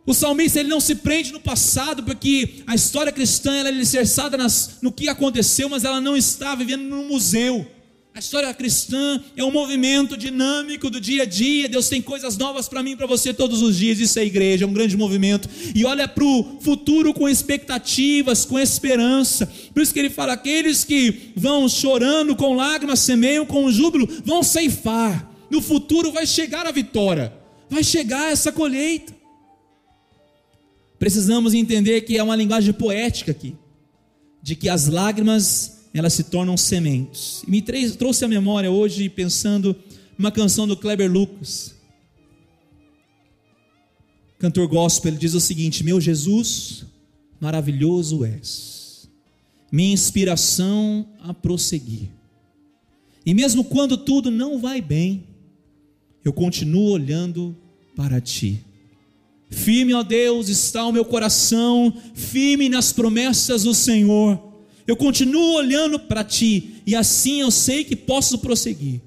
O 0.06 0.12
salmista 0.12 0.60
ele 0.60 0.68
não 0.68 0.80
se 0.80 0.96
prende 0.96 1.32
no 1.32 1.40
passado, 1.40 2.02
porque 2.02 2.62
a 2.66 2.74
história 2.74 3.10
cristã 3.10 3.54
ela 3.54 3.68
é 3.68 3.72
alicerçada 3.72 4.36
nas, 4.36 4.78
no 4.82 4.92
que 4.92 5.08
aconteceu, 5.08 5.68
mas 5.68 5.84
ela 5.84 6.00
não 6.00 6.16
está 6.16 6.54
vivendo 6.54 6.82
no 6.82 7.04
museu. 7.04 7.66
A 8.14 8.20
história 8.20 8.54
cristã 8.54 9.20
é 9.36 9.42
um 9.42 9.50
movimento 9.50 10.16
dinâmico 10.16 10.88
do 10.88 11.00
dia 11.00 11.24
a 11.24 11.26
dia. 11.26 11.68
Deus 11.68 11.88
tem 11.88 12.00
coisas 12.00 12.36
novas 12.36 12.68
para 12.68 12.80
mim 12.80 12.96
para 12.96 13.08
você 13.08 13.34
todos 13.34 13.60
os 13.60 13.76
dias. 13.76 13.98
Isso 13.98 14.20
é 14.20 14.24
igreja, 14.24 14.64
é 14.64 14.68
um 14.68 14.72
grande 14.72 14.96
movimento. 14.96 15.48
E 15.74 15.84
olha 15.84 16.06
para 16.06 16.22
o 16.22 16.60
futuro 16.60 17.12
com 17.12 17.28
expectativas, 17.28 18.44
com 18.44 18.56
esperança. 18.56 19.50
Por 19.72 19.82
isso 19.82 19.92
que 19.92 19.98
ele 19.98 20.10
fala: 20.10 20.34
aqueles 20.34 20.84
que 20.84 21.32
vão 21.34 21.68
chorando 21.68 22.36
com 22.36 22.54
lágrimas, 22.54 23.00
semeiam 23.00 23.44
com 23.44 23.68
júbilo, 23.72 24.08
vão 24.24 24.44
ceifar. 24.44 25.28
No 25.50 25.60
futuro 25.60 26.12
vai 26.12 26.24
chegar 26.24 26.68
a 26.68 26.70
vitória, 26.70 27.32
vai 27.68 27.82
chegar 27.82 28.30
essa 28.30 28.52
colheita. 28.52 29.23
Precisamos 31.04 31.52
entender 31.52 32.00
que 32.00 32.16
é 32.16 32.22
uma 32.22 32.34
linguagem 32.34 32.72
poética 32.72 33.30
aqui, 33.30 33.54
de 34.42 34.56
que 34.56 34.70
as 34.70 34.88
lágrimas 34.88 35.84
elas 35.92 36.14
se 36.14 36.24
tornam 36.24 36.56
sementes. 36.56 37.44
E 37.46 37.50
me 37.50 37.60
trouxe 37.60 38.24
a 38.24 38.28
memória 38.28 38.70
hoje 38.70 39.10
pensando 39.10 39.76
numa 40.16 40.32
canção 40.32 40.66
do 40.66 40.74
Kleber 40.74 41.12
Lucas. 41.12 41.74
Cantor 44.38 44.66
gospel, 44.66 45.10
ele 45.10 45.18
diz 45.18 45.34
o 45.34 45.40
seguinte: 45.40 45.84
Meu 45.84 46.00
Jesus, 46.00 46.86
maravilhoso 47.38 48.24
és, 48.24 49.06
minha 49.70 49.92
inspiração 49.92 51.06
a 51.20 51.34
prosseguir. 51.34 52.08
E 53.26 53.34
mesmo 53.34 53.62
quando 53.62 53.98
tudo 53.98 54.30
não 54.30 54.58
vai 54.58 54.80
bem, 54.80 55.24
eu 56.24 56.32
continuo 56.32 56.92
olhando 56.92 57.54
para 57.94 58.22
ti. 58.22 58.64
Firme, 59.50 59.94
ó 59.94 60.02
Deus, 60.02 60.48
está 60.48 60.84
o 60.86 60.92
meu 60.92 61.04
coração, 61.04 61.92
firme 62.14 62.68
nas 62.68 62.92
promessas 62.92 63.62
do 63.62 63.74
Senhor 63.74 64.54
eu 64.86 64.96
continuo 64.96 65.54
olhando 65.54 65.98
para 65.98 66.22
ti, 66.22 66.82
e 66.86 66.94
assim 66.94 67.40
eu 67.40 67.50
sei 67.50 67.84
que 67.84 67.96
posso 67.96 68.38
prosseguir. 68.38 69.00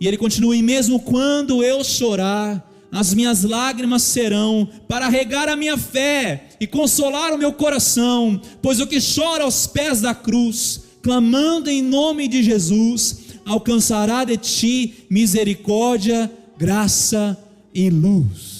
E 0.00 0.06
ele 0.06 0.18
continua: 0.18 0.54
e 0.54 0.62
mesmo 0.62 1.00
quando 1.00 1.62
eu 1.62 1.82
chorar, 1.82 2.64
as 2.92 3.14
minhas 3.14 3.42
lágrimas 3.42 4.02
serão 4.02 4.68
para 4.86 5.08
regar 5.08 5.48
a 5.48 5.56
minha 5.56 5.76
fé 5.78 6.48
e 6.60 6.66
consolar 6.66 7.32
o 7.32 7.38
meu 7.38 7.52
coração, 7.52 8.40
pois 8.60 8.80
o 8.80 8.86
que 8.86 8.98
chora 9.00 9.44
aos 9.44 9.66
pés 9.66 10.00
da 10.00 10.14
cruz, 10.14 10.82
clamando 11.02 11.70
em 11.70 11.82
nome 11.82 12.28
de 12.28 12.42
Jesus, 12.42 13.20
alcançará 13.46 14.24
de 14.24 14.36
ti 14.36 14.94
misericórdia, 15.08 16.30
graça 16.58 17.36
e 17.74 17.88
luz. 17.88 18.57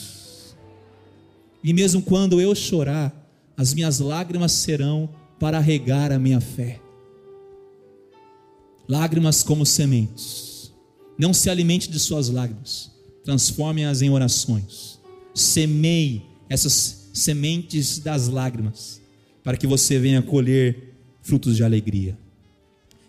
E 1.63 1.73
mesmo 1.73 2.03
quando 2.03 2.41
eu 2.41 2.55
chorar, 2.55 3.15
as 3.57 3.75
minhas 3.75 3.99
lágrimas 3.99 4.53
serão 4.53 5.09
para 5.39 5.59
regar 5.59 6.13
a 6.13 6.19
minha 6.19 6.41
fé. 6.41 6.81
Lágrimas 8.89 9.43
como 9.43 9.67
sementes. 9.67 10.73
Não 11.19 11.35
se 11.35 11.51
alimente 11.51 11.91
de 11.91 11.99
suas 11.99 12.29
lágrimas. 12.29 12.91
Transforme-as 13.25 14.03
em 14.03 14.11
orações. 14.11 14.99
Semeie 15.35 16.23
essas 16.49 17.11
sementes 17.13 17.99
das 17.99 18.29
lágrimas 18.29 19.01
para 19.43 19.57
que 19.57 19.67
você 19.67 19.99
venha 19.99 20.23
colher 20.23 20.95
frutos 21.23 21.57
de 21.57 21.65
alegria. 21.65 22.17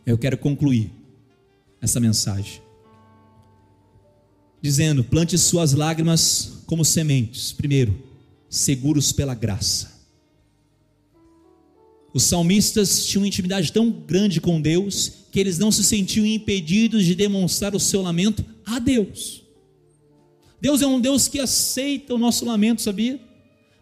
Eu 0.06 0.18
quero 0.18 0.38
concluir 0.38 0.92
essa 1.82 2.00
mensagem 2.00 2.62
dizendo: 4.62 5.04
plante 5.04 5.38
suas 5.38 5.74
lágrimas 5.74 6.64
como 6.66 6.84
sementes. 6.84 7.52
Primeiro, 7.52 8.09
seguros 8.50 9.12
pela 9.12 9.36
graça. 9.36 10.00
Os 12.14 12.24
salmistas 12.24 13.06
tinham 13.06 13.26
intimidade 13.26 13.72
tão 13.72 13.90
grande 13.92 14.42
com 14.42 14.60
Deus 14.60 15.12
que 15.32 15.40
eles 15.40 15.60
não 15.60 15.72
se 15.72 15.84
sentiam 15.84 16.26
impedidos 16.26 17.06
de 17.06 17.14
demonstrar 17.14 17.76
o 17.76 17.80
seu 17.80 18.02
lamento 18.02 18.44
a 18.66 18.80
Deus. 18.80 19.44
Deus 20.60 20.82
é 20.82 20.88
um 20.88 21.00
Deus 21.00 21.28
que 21.28 21.40
aceita 21.40 22.14
o 22.14 22.18
nosso 22.18 22.46
lamento, 22.46 22.82
sabia? 22.82 23.20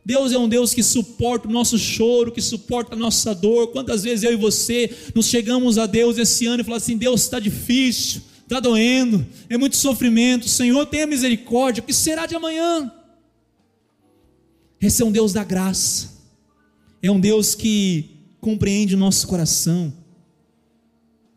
Deus 0.05 0.31
é 0.31 0.37
um 0.37 0.47
Deus 0.47 0.73
que 0.73 0.83
suporta 0.83 1.47
o 1.47 1.51
nosso 1.51 1.77
choro, 1.77 2.31
que 2.31 2.41
suporta 2.41 2.95
a 2.95 2.97
nossa 2.97 3.33
dor. 3.33 3.67
Quantas 3.67 4.03
vezes 4.03 4.23
eu 4.23 4.33
e 4.33 4.37
você 4.37 4.89
nos 5.13 5.27
chegamos 5.27 5.77
a 5.77 5.85
Deus 5.85 6.17
esse 6.17 6.45
ano 6.45 6.61
e 6.61 6.63
falamos 6.63 6.83
assim: 6.83 6.97
Deus 6.97 7.23
está 7.23 7.39
difícil, 7.39 8.21
está 8.43 8.59
doendo, 8.59 9.25
é 9.49 9.57
muito 9.57 9.75
sofrimento. 9.75 10.47
Senhor, 10.47 10.85
tenha 10.85 11.07
misericórdia. 11.07 11.81
O 11.81 11.85
que 11.85 11.93
será 11.93 12.25
de 12.25 12.35
amanhã? 12.35 12.91
Esse 14.79 15.01
é 15.01 15.05
um 15.05 15.11
Deus 15.11 15.33
da 15.33 15.43
graça, 15.43 16.09
é 17.01 17.09
um 17.09 17.19
Deus 17.19 17.55
que 17.55 18.17
compreende 18.39 18.95
o 18.95 18.97
nosso 18.97 19.27
coração, 19.27 19.91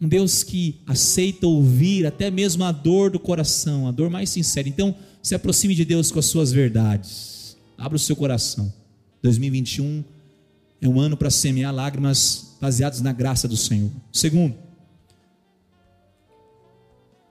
um 0.00 0.09
Deus 0.09 0.42
que 0.42 0.81
aceita 0.87 1.46
ouvir 1.46 2.07
até 2.07 2.31
mesmo 2.31 2.64
a 2.64 2.72
dor 2.72 3.11
do 3.11 3.18
coração, 3.18 3.87
a 3.87 3.90
dor 3.90 4.11
mais 4.11 4.31
sincera. 4.31 4.68
Então, 4.68 4.94
se 5.22 5.35
aproxime 5.35 5.74
de 5.74 5.85
Deus 5.85 6.11
com 6.11 6.18
as 6.18 6.26
suas 6.26 6.53
verdades, 6.53 7.57
abra 7.76 7.96
o 7.96 7.98
seu 7.98 8.16
coração. 8.16 8.72
2021 9.22 10.05
é 10.81 10.88
um 10.88 10.98
ano 10.98 11.16
para 11.16 11.31
semear 11.31 11.74
lágrimas 11.74 12.57
baseadas 12.61 13.00
na 13.00 13.12
graça 13.12 13.46
do 13.46 13.57
Senhor. 13.57 13.90
Segundo, 14.12 14.55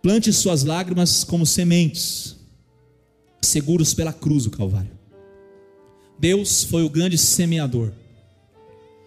plante 0.01 0.31
suas 0.33 0.63
lágrimas 0.63 1.23
como 1.23 1.45
sementes, 1.45 2.35
seguros 3.41 3.93
pela 3.93 4.13
cruz 4.13 4.43
do 4.43 4.51
Calvário. 4.51 4.98
Deus 6.19 6.63
foi 6.65 6.83
o 6.83 6.89
grande 6.89 7.17
semeador. 7.17 7.91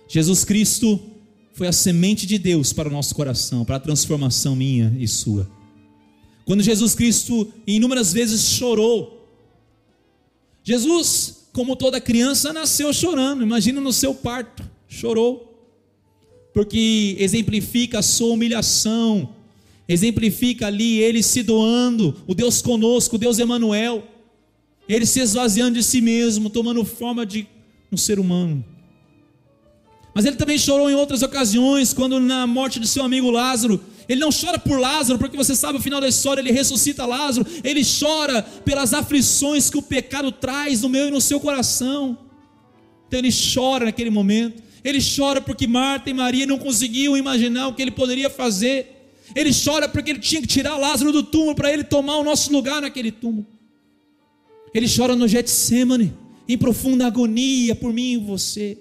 Jesus 0.08 0.44
Cristo 0.44 0.98
foi 1.52 1.66
a 1.66 1.72
semente 1.72 2.26
de 2.26 2.38
Deus 2.38 2.72
para 2.72 2.88
o 2.88 2.92
nosso 2.92 3.14
coração, 3.14 3.64
para 3.64 3.76
a 3.76 3.80
transformação 3.80 4.56
minha 4.56 4.96
e 4.98 5.06
sua. 5.06 5.48
Quando 6.46 6.62
Jesus 6.62 6.94
Cristo 6.94 7.52
inúmeras 7.66 8.12
vezes 8.12 8.42
chorou, 8.42 9.28
Jesus, 10.64 11.48
como 11.52 11.76
toda 11.76 12.00
criança, 12.00 12.52
nasceu 12.52 12.92
chorando. 12.92 13.42
Imagina 13.42 13.80
no 13.80 13.92
seu 13.92 14.14
parto, 14.14 14.62
chorou, 14.88 15.70
porque 16.54 17.16
exemplifica 17.18 17.98
a 17.98 18.02
sua 18.02 18.32
humilhação, 18.32 19.34
exemplifica 19.86 20.66
ali 20.66 20.98
ele 20.98 21.22
se 21.22 21.42
doando, 21.42 22.16
o 22.26 22.34
Deus 22.34 22.62
conosco, 22.62 23.16
o 23.16 23.18
Deus 23.18 23.38
Emanuel 23.38 24.02
ele 24.88 25.06
se 25.06 25.20
esvaziando 25.20 25.78
de 25.78 25.82
si 25.82 26.00
mesmo, 26.00 26.50
tomando 26.50 26.84
forma 26.84 27.24
de 27.24 27.46
um 27.90 27.96
ser 27.96 28.18
humano. 28.18 28.64
Mas 30.14 30.26
ele 30.26 30.36
também 30.36 30.58
chorou 30.58 30.90
em 30.90 30.94
outras 30.94 31.22
ocasiões, 31.22 31.92
quando 31.92 32.20
na 32.20 32.46
morte 32.46 32.78
de 32.78 32.86
seu 32.86 33.02
amigo 33.02 33.30
Lázaro, 33.30 33.80
ele 34.08 34.20
não 34.20 34.30
chora 34.30 34.58
por 34.58 34.78
Lázaro, 34.78 35.18
porque 35.18 35.36
você 35.36 35.54
sabe 35.54 35.78
o 35.78 35.80
final 35.80 36.00
da 36.00 36.08
história, 36.08 36.40
ele 36.40 36.52
ressuscita 36.52 37.06
Lázaro, 37.06 37.46
ele 37.64 37.82
chora 37.82 38.42
pelas 38.42 38.92
aflições 38.92 39.70
que 39.70 39.78
o 39.78 39.82
pecado 39.82 40.30
traz 40.30 40.82
no 40.82 40.88
meu 40.88 41.08
e 41.08 41.10
no 41.10 41.20
seu 41.20 41.40
coração. 41.40 42.18
Então 43.08 43.18
ele 43.18 43.30
chora 43.54 43.86
naquele 43.86 44.10
momento. 44.10 44.62
Ele 44.84 44.98
chora 45.00 45.40
porque 45.40 45.66
Marta 45.66 46.10
e 46.10 46.14
Maria 46.14 46.44
não 46.44 46.58
conseguiam 46.58 47.16
imaginar 47.16 47.68
o 47.68 47.74
que 47.74 47.80
ele 47.80 47.90
poderia 47.90 48.28
fazer. 48.28 49.12
Ele 49.34 49.50
chora 49.52 49.88
porque 49.88 50.10
ele 50.10 50.18
tinha 50.18 50.40
que 50.40 50.46
tirar 50.46 50.76
Lázaro 50.76 51.12
do 51.12 51.22
túmulo 51.22 51.54
para 51.54 51.72
ele 51.72 51.84
tomar 51.84 52.16
o 52.16 52.24
nosso 52.24 52.52
lugar 52.52 52.82
naquele 52.82 53.12
túmulo. 53.12 53.46
Ele 54.74 54.86
chora 54.88 55.14
no 55.14 55.28
Getsemane, 55.28 56.12
em 56.48 56.56
profunda 56.56 57.06
agonia 57.06 57.74
por 57.74 57.92
mim 57.92 58.12
e 58.12 58.16
você. 58.16 58.78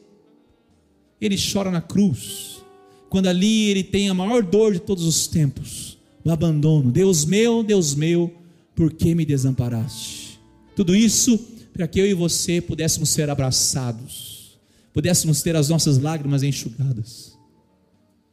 Ele 1.20 1.38
chora 1.38 1.70
na 1.70 1.82
cruz, 1.82 2.64
quando 3.10 3.28
ali 3.28 3.70
ele 3.70 3.84
tem 3.84 4.10
a 4.10 4.14
maior 4.14 4.42
dor 4.42 4.74
de 4.74 4.80
todos 4.80 5.06
os 5.06 5.28
tempos, 5.28 5.98
o 6.24 6.32
abandono. 6.32 6.92
Deus 6.92 7.26
meu, 7.26 7.62
Deus 7.62 7.94
meu, 7.94 8.34
por 8.74 8.92
que 8.94 9.14
me 9.14 9.26
desamparaste? 9.26 10.40
Tudo 10.76 10.96
isso 10.96 11.38
para 11.74 11.88
que 11.88 12.00
eu 12.00 12.08
e 12.08 12.14
você 12.14 12.62
pudéssemos 12.62 13.10
ser 13.10 13.30
abraçados, 13.30 14.60
pudéssemos 14.94 15.42
ter 15.42 15.56
as 15.56 15.70
nossas 15.70 16.00
lágrimas 16.00 16.42
enxugadas. 16.42 17.38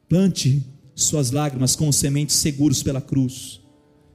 Plante 0.09 0.65
suas 0.95 1.31
lágrimas 1.31 1.77
como 1.77 1.93
sementes 1.93 2.37
seguros 2.37 2.83
pela 2.83 3.01
cruz. 3.01 3.61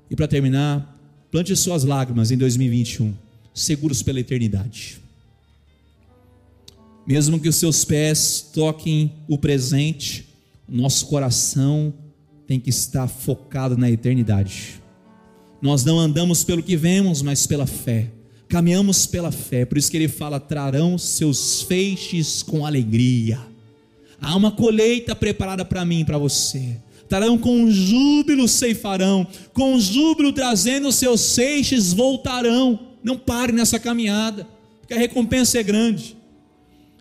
E 0.09 0.15
para 0.15 0.27
terminar, 0.27 0.99
plante 1.31 1.55
suas 1.55 1.83
lágrimas 1.83 2.31
em 2.31 2.37
2021 2.37 3.22
seguros 3.53 4.01
pela 4.01 4.19
eternidade. 4.19 4.99
Mesmo 7.05 7.39
que 7.39 7.49
os 7.49 7.57
seus 7.57 7.83
pés 7.83 8.49
toquem 8.53 9.13
o 9.27 9.37
presente, 9.37 10.25
nosso 10.67 11.07
coração 11.07 11.93
tem 12.47 12.59
que 12.59 12.69
estar 12.69 13.07
focado 13.07 13.77
na 13.77 13.91
eternidade. 13.91 14.81
Nós 15.61 15.83
não 15.83 15.99
andamos 15.99 16.43
pelo 16.43 16.63
que 16.63 16.75
vemos, 16.75 17.21
mas 17.21 17.45
pela 17.45 17.67
fé. 17.67 18.09
Caminhamos 18.47 19.05
pela 19.05 19.31
fé, 19.31 19.65
por 19.65 19.77
isso 19.77 19.91
que 19.91 19.97
ele 19.97 20.07
fala: 20.07 20.39
trarão 20.39 20.97
seus 20.97 21.61
feixes 21.63 22.41
com 22.41 22.65
alegria. 22.65 23.39
Há 24.21 24.35
uma 24.35 24.51
colheita 24.51 25.15
preparada 25.15 25.65
para 25.65 25.83
mim 25.83 26.01
e 26.01 26.05
para 26.05 26.17
você. 26.17 26.77
Trarão 27.09 27.37
com 27.37 27.69
júbilo 27.69 28.47
ceifarão, 28.47 29.27
com 29.53 29.77
júbilo 29.79 30.31
trazendo 30.31 30.91
seus 30.91 31.35
feixes 31.35 31.91
voltarão 31.91 32.92
não 33.03 33.17
pare 33.17 33.51
nessa 33.51 33.79
caminhada, 33.79 34.47
porque 34.79 34.93
a 34.93 34.97
recompensa 34.97 35.59
é 35.59 35.63
grande. 35.63 36.15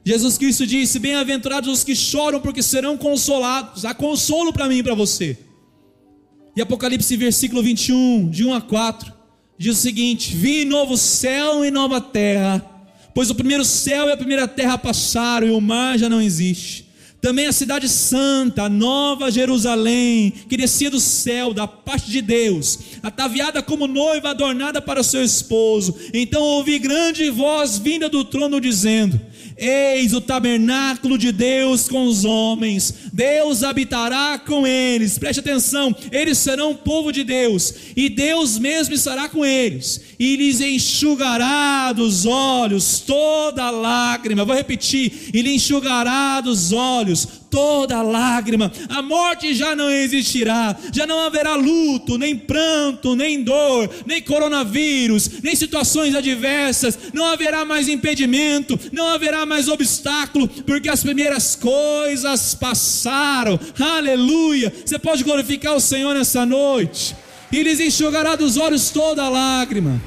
Jesus 0.04 0.36
Cristo 0.36 0.66
disse: 0.66 0.98
Bem-aventurados 0.98 1.70
os 1.70 1.84
que 1.84 1.94
choram, 1.94 2.40
porque 2.40 2.62
serão 2.62 2.96
consolados. 2.98 3.84
Há 3.84 3.94
consolo 3.94 4.52
para 4.52 4.68
mim 4.68 4.78
e 4.78 4.82
para 4.82 4.94
você. 4.94 5.38
E 6.56 6.60
Apocalipse, 6.60 7.16
versículo 7.16 7.62
21, 7.62 8.28
de 8.28 8.44
1 8.44 8.54
a 8.54 8.60
4, 8.60 9.12
diz 9.56 9.78
o 9.78 9.80
seguinte: 9.80 10.34
Vi 10.36 10.64
novo 10.64 10.96
céu 10.96 11.64
e 11.64 11.70
nova 11.70 12.00
terra, 12.00 12.64
pois 13.14 13.30
o 13.30 13.34
primeiro 13.34 13.64
céu 13.64 14.08
e 14.08 14.12
a 14.12 14.16
primeira 14.16 14.48
terra 14.48 14.76
passaram 14.76 15.46
e 15.46 15.50
o 15.50 15.60
mar 15.60 15.98
já 15.98 16.08
não 16.08 16.20
existe. 16.20 16.91
Também 17.22 17.46
a 17.46 17.52
cidade 17.52 17.88
santa, 17.88 18.64
a 18.64 18.68
nova 18.68 19.30
Jerusalém, 19.30 20.32
que 20.48 20.56
descia 20.56 20.90
do 20.90 20.98
céu, 20.98 21.54
da 21.54 21.68
parte 21.68 22.10
de 22.10 22.20
Deus, 22.20 22.80
ataviada 23.00 23.62
como 23.62 23.86
noiva 23.86 24.30
adornada 24.30 24.82
para 24.82 25.00
o 25.00 25.04
seu 25.04 25.22
esposo. 25.22 25.94
Então 26.12 26.42
ouvi 26.42 26.80
grande 26.80 27.30
voz 27.30 27.78
vinda 27.78 28.08
do 28.08 28.24
trono 28.24 28.60
dizendo: 28.60 29.20
Eis 29.56 30.12
o 30.12 30.20
tabernáculo 30.20 31.18
de 31.18 31.32
Deus 31.32 31.88
com 31.88 32.04
os 32.06 32.24
homens, 32.24 32.94
Deus 33.12 33.62
habitará 33.62 34.38
com 34.38 34.66
eles. 34.66 35.18
Preste 35.18 35.40
atenção, 35.40 35.94
eles 36.10 36.38
serão 36.38 36.74
povo 36.74 37.12
de 37.12 37.24
Deus, 37.24 37.74
e 37.96 38.08
Deus 38.08 38.58
mesmo 38.58 38.94
estará 38.94 39.28
com 39.28 39.44
eles, 39.44 40.00
e 40.18 40.36
lhes 40.36 40.60
enxugará 40.60 41.92
dos 41.92 42.26
olhos 42.26 43.00
toda 43.00 43.70
lágrima. 43.70 44.44
Vou 44.44 44.56
repetir: 44.56 45.30
e 45.32 45.42
lhe 45.42 45.54
enxugará 45.54 46.40
dos 46.40 46.72
olhos 46.72 47.41
toda 47.52 48.00
lágrima, 48.00 48.72
a 48.88 49.02
morte 49.02 49.54
já 49.54 49.76
não 49.76 49.90
existirá, 49.90 50.74
já 50.90 51.06
não 51.06 51.20
haverá 51.20 51.54
luto, 51.54 52.16
nem 52.16 52.34
pranto, 52.34 53.14
nem 53.14 53.44
dor, 53.44 53.90
nem 54.06 54.22
coronavírus, 54.22 55.42
nem 55.42 55.54
situações 55.54 56.14
adversas, 56.14 56.98
não 57.12 57.26
haverá 57.26 57.62
mais 57.66 57.88
impedimento, 57.88 58.80
não 58.90 59.06
haverá 59.08 59.44
mais 59.44 59.68
obstáculo, 59.68 60.48
porque 60.48 60.88
as 60.88 61.02
primeiras 61.02 61.54
coisas 61.54 62.54
passaram, 62.54 63.60
aleluia. 63.78 64.72
Você 64.84 64.98
pode 64.98 65.22
glorificar 65.22 65.76
o 65.76 65.80
Senhor 65.80 66.14
nessa 66.14 66.46
noite, 66.46 67.14
e 67.52 67.60
enxugará 67.86 68.34
dos 68.34 68.56
olhos 68.56 68.88
toda 68.88 69.28
lágrima. 69.28 70.00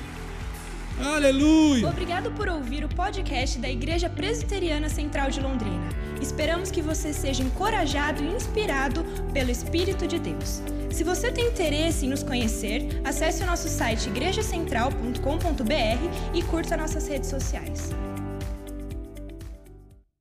Aleluia! 1.00 1.88
Obrigado 1.90 2.32
por 2.32 2.48
ouvir 2.50 2.84
o 2.84 2.90
podcast 2.90 3.60
da 3.60 3.70
Igreja 3.70 4.10
Presbiteriana 4.10 4.90
Central 4.90 5.30
de 5.30 5.42
Londrina. 5.42 6.05
Esperamos 6.22 6.72
que 6.72 6.82
você 6.82 7.14
seja 7.14 7.44
encorajado 7.44 8.24
e 8.24 8.28
inspirado 8.28 9.04
pelo 9.34 9.52
Espírito 9.52 10.08
de 10.08 10.20
Deus. 10.20 10.62
Se 10.92 11.04
você 11.04 11.32
tem 11.32 11.48
interesse 11.48 12.06
em 12.06 12.10
nos 12.10 12.24
conhecer, 12.24 13.02
acesse 13.04 13.44
o 13.44 13.46
nosso 13.46 13.68
site 13.68 14.08
igrejacentral.com.br 14.08 16.34
e 16.34 16.42
curta 16.44 16.78
nossas 16.78 17.08
redes 17.08 17.30
sociais. 17.30 17.90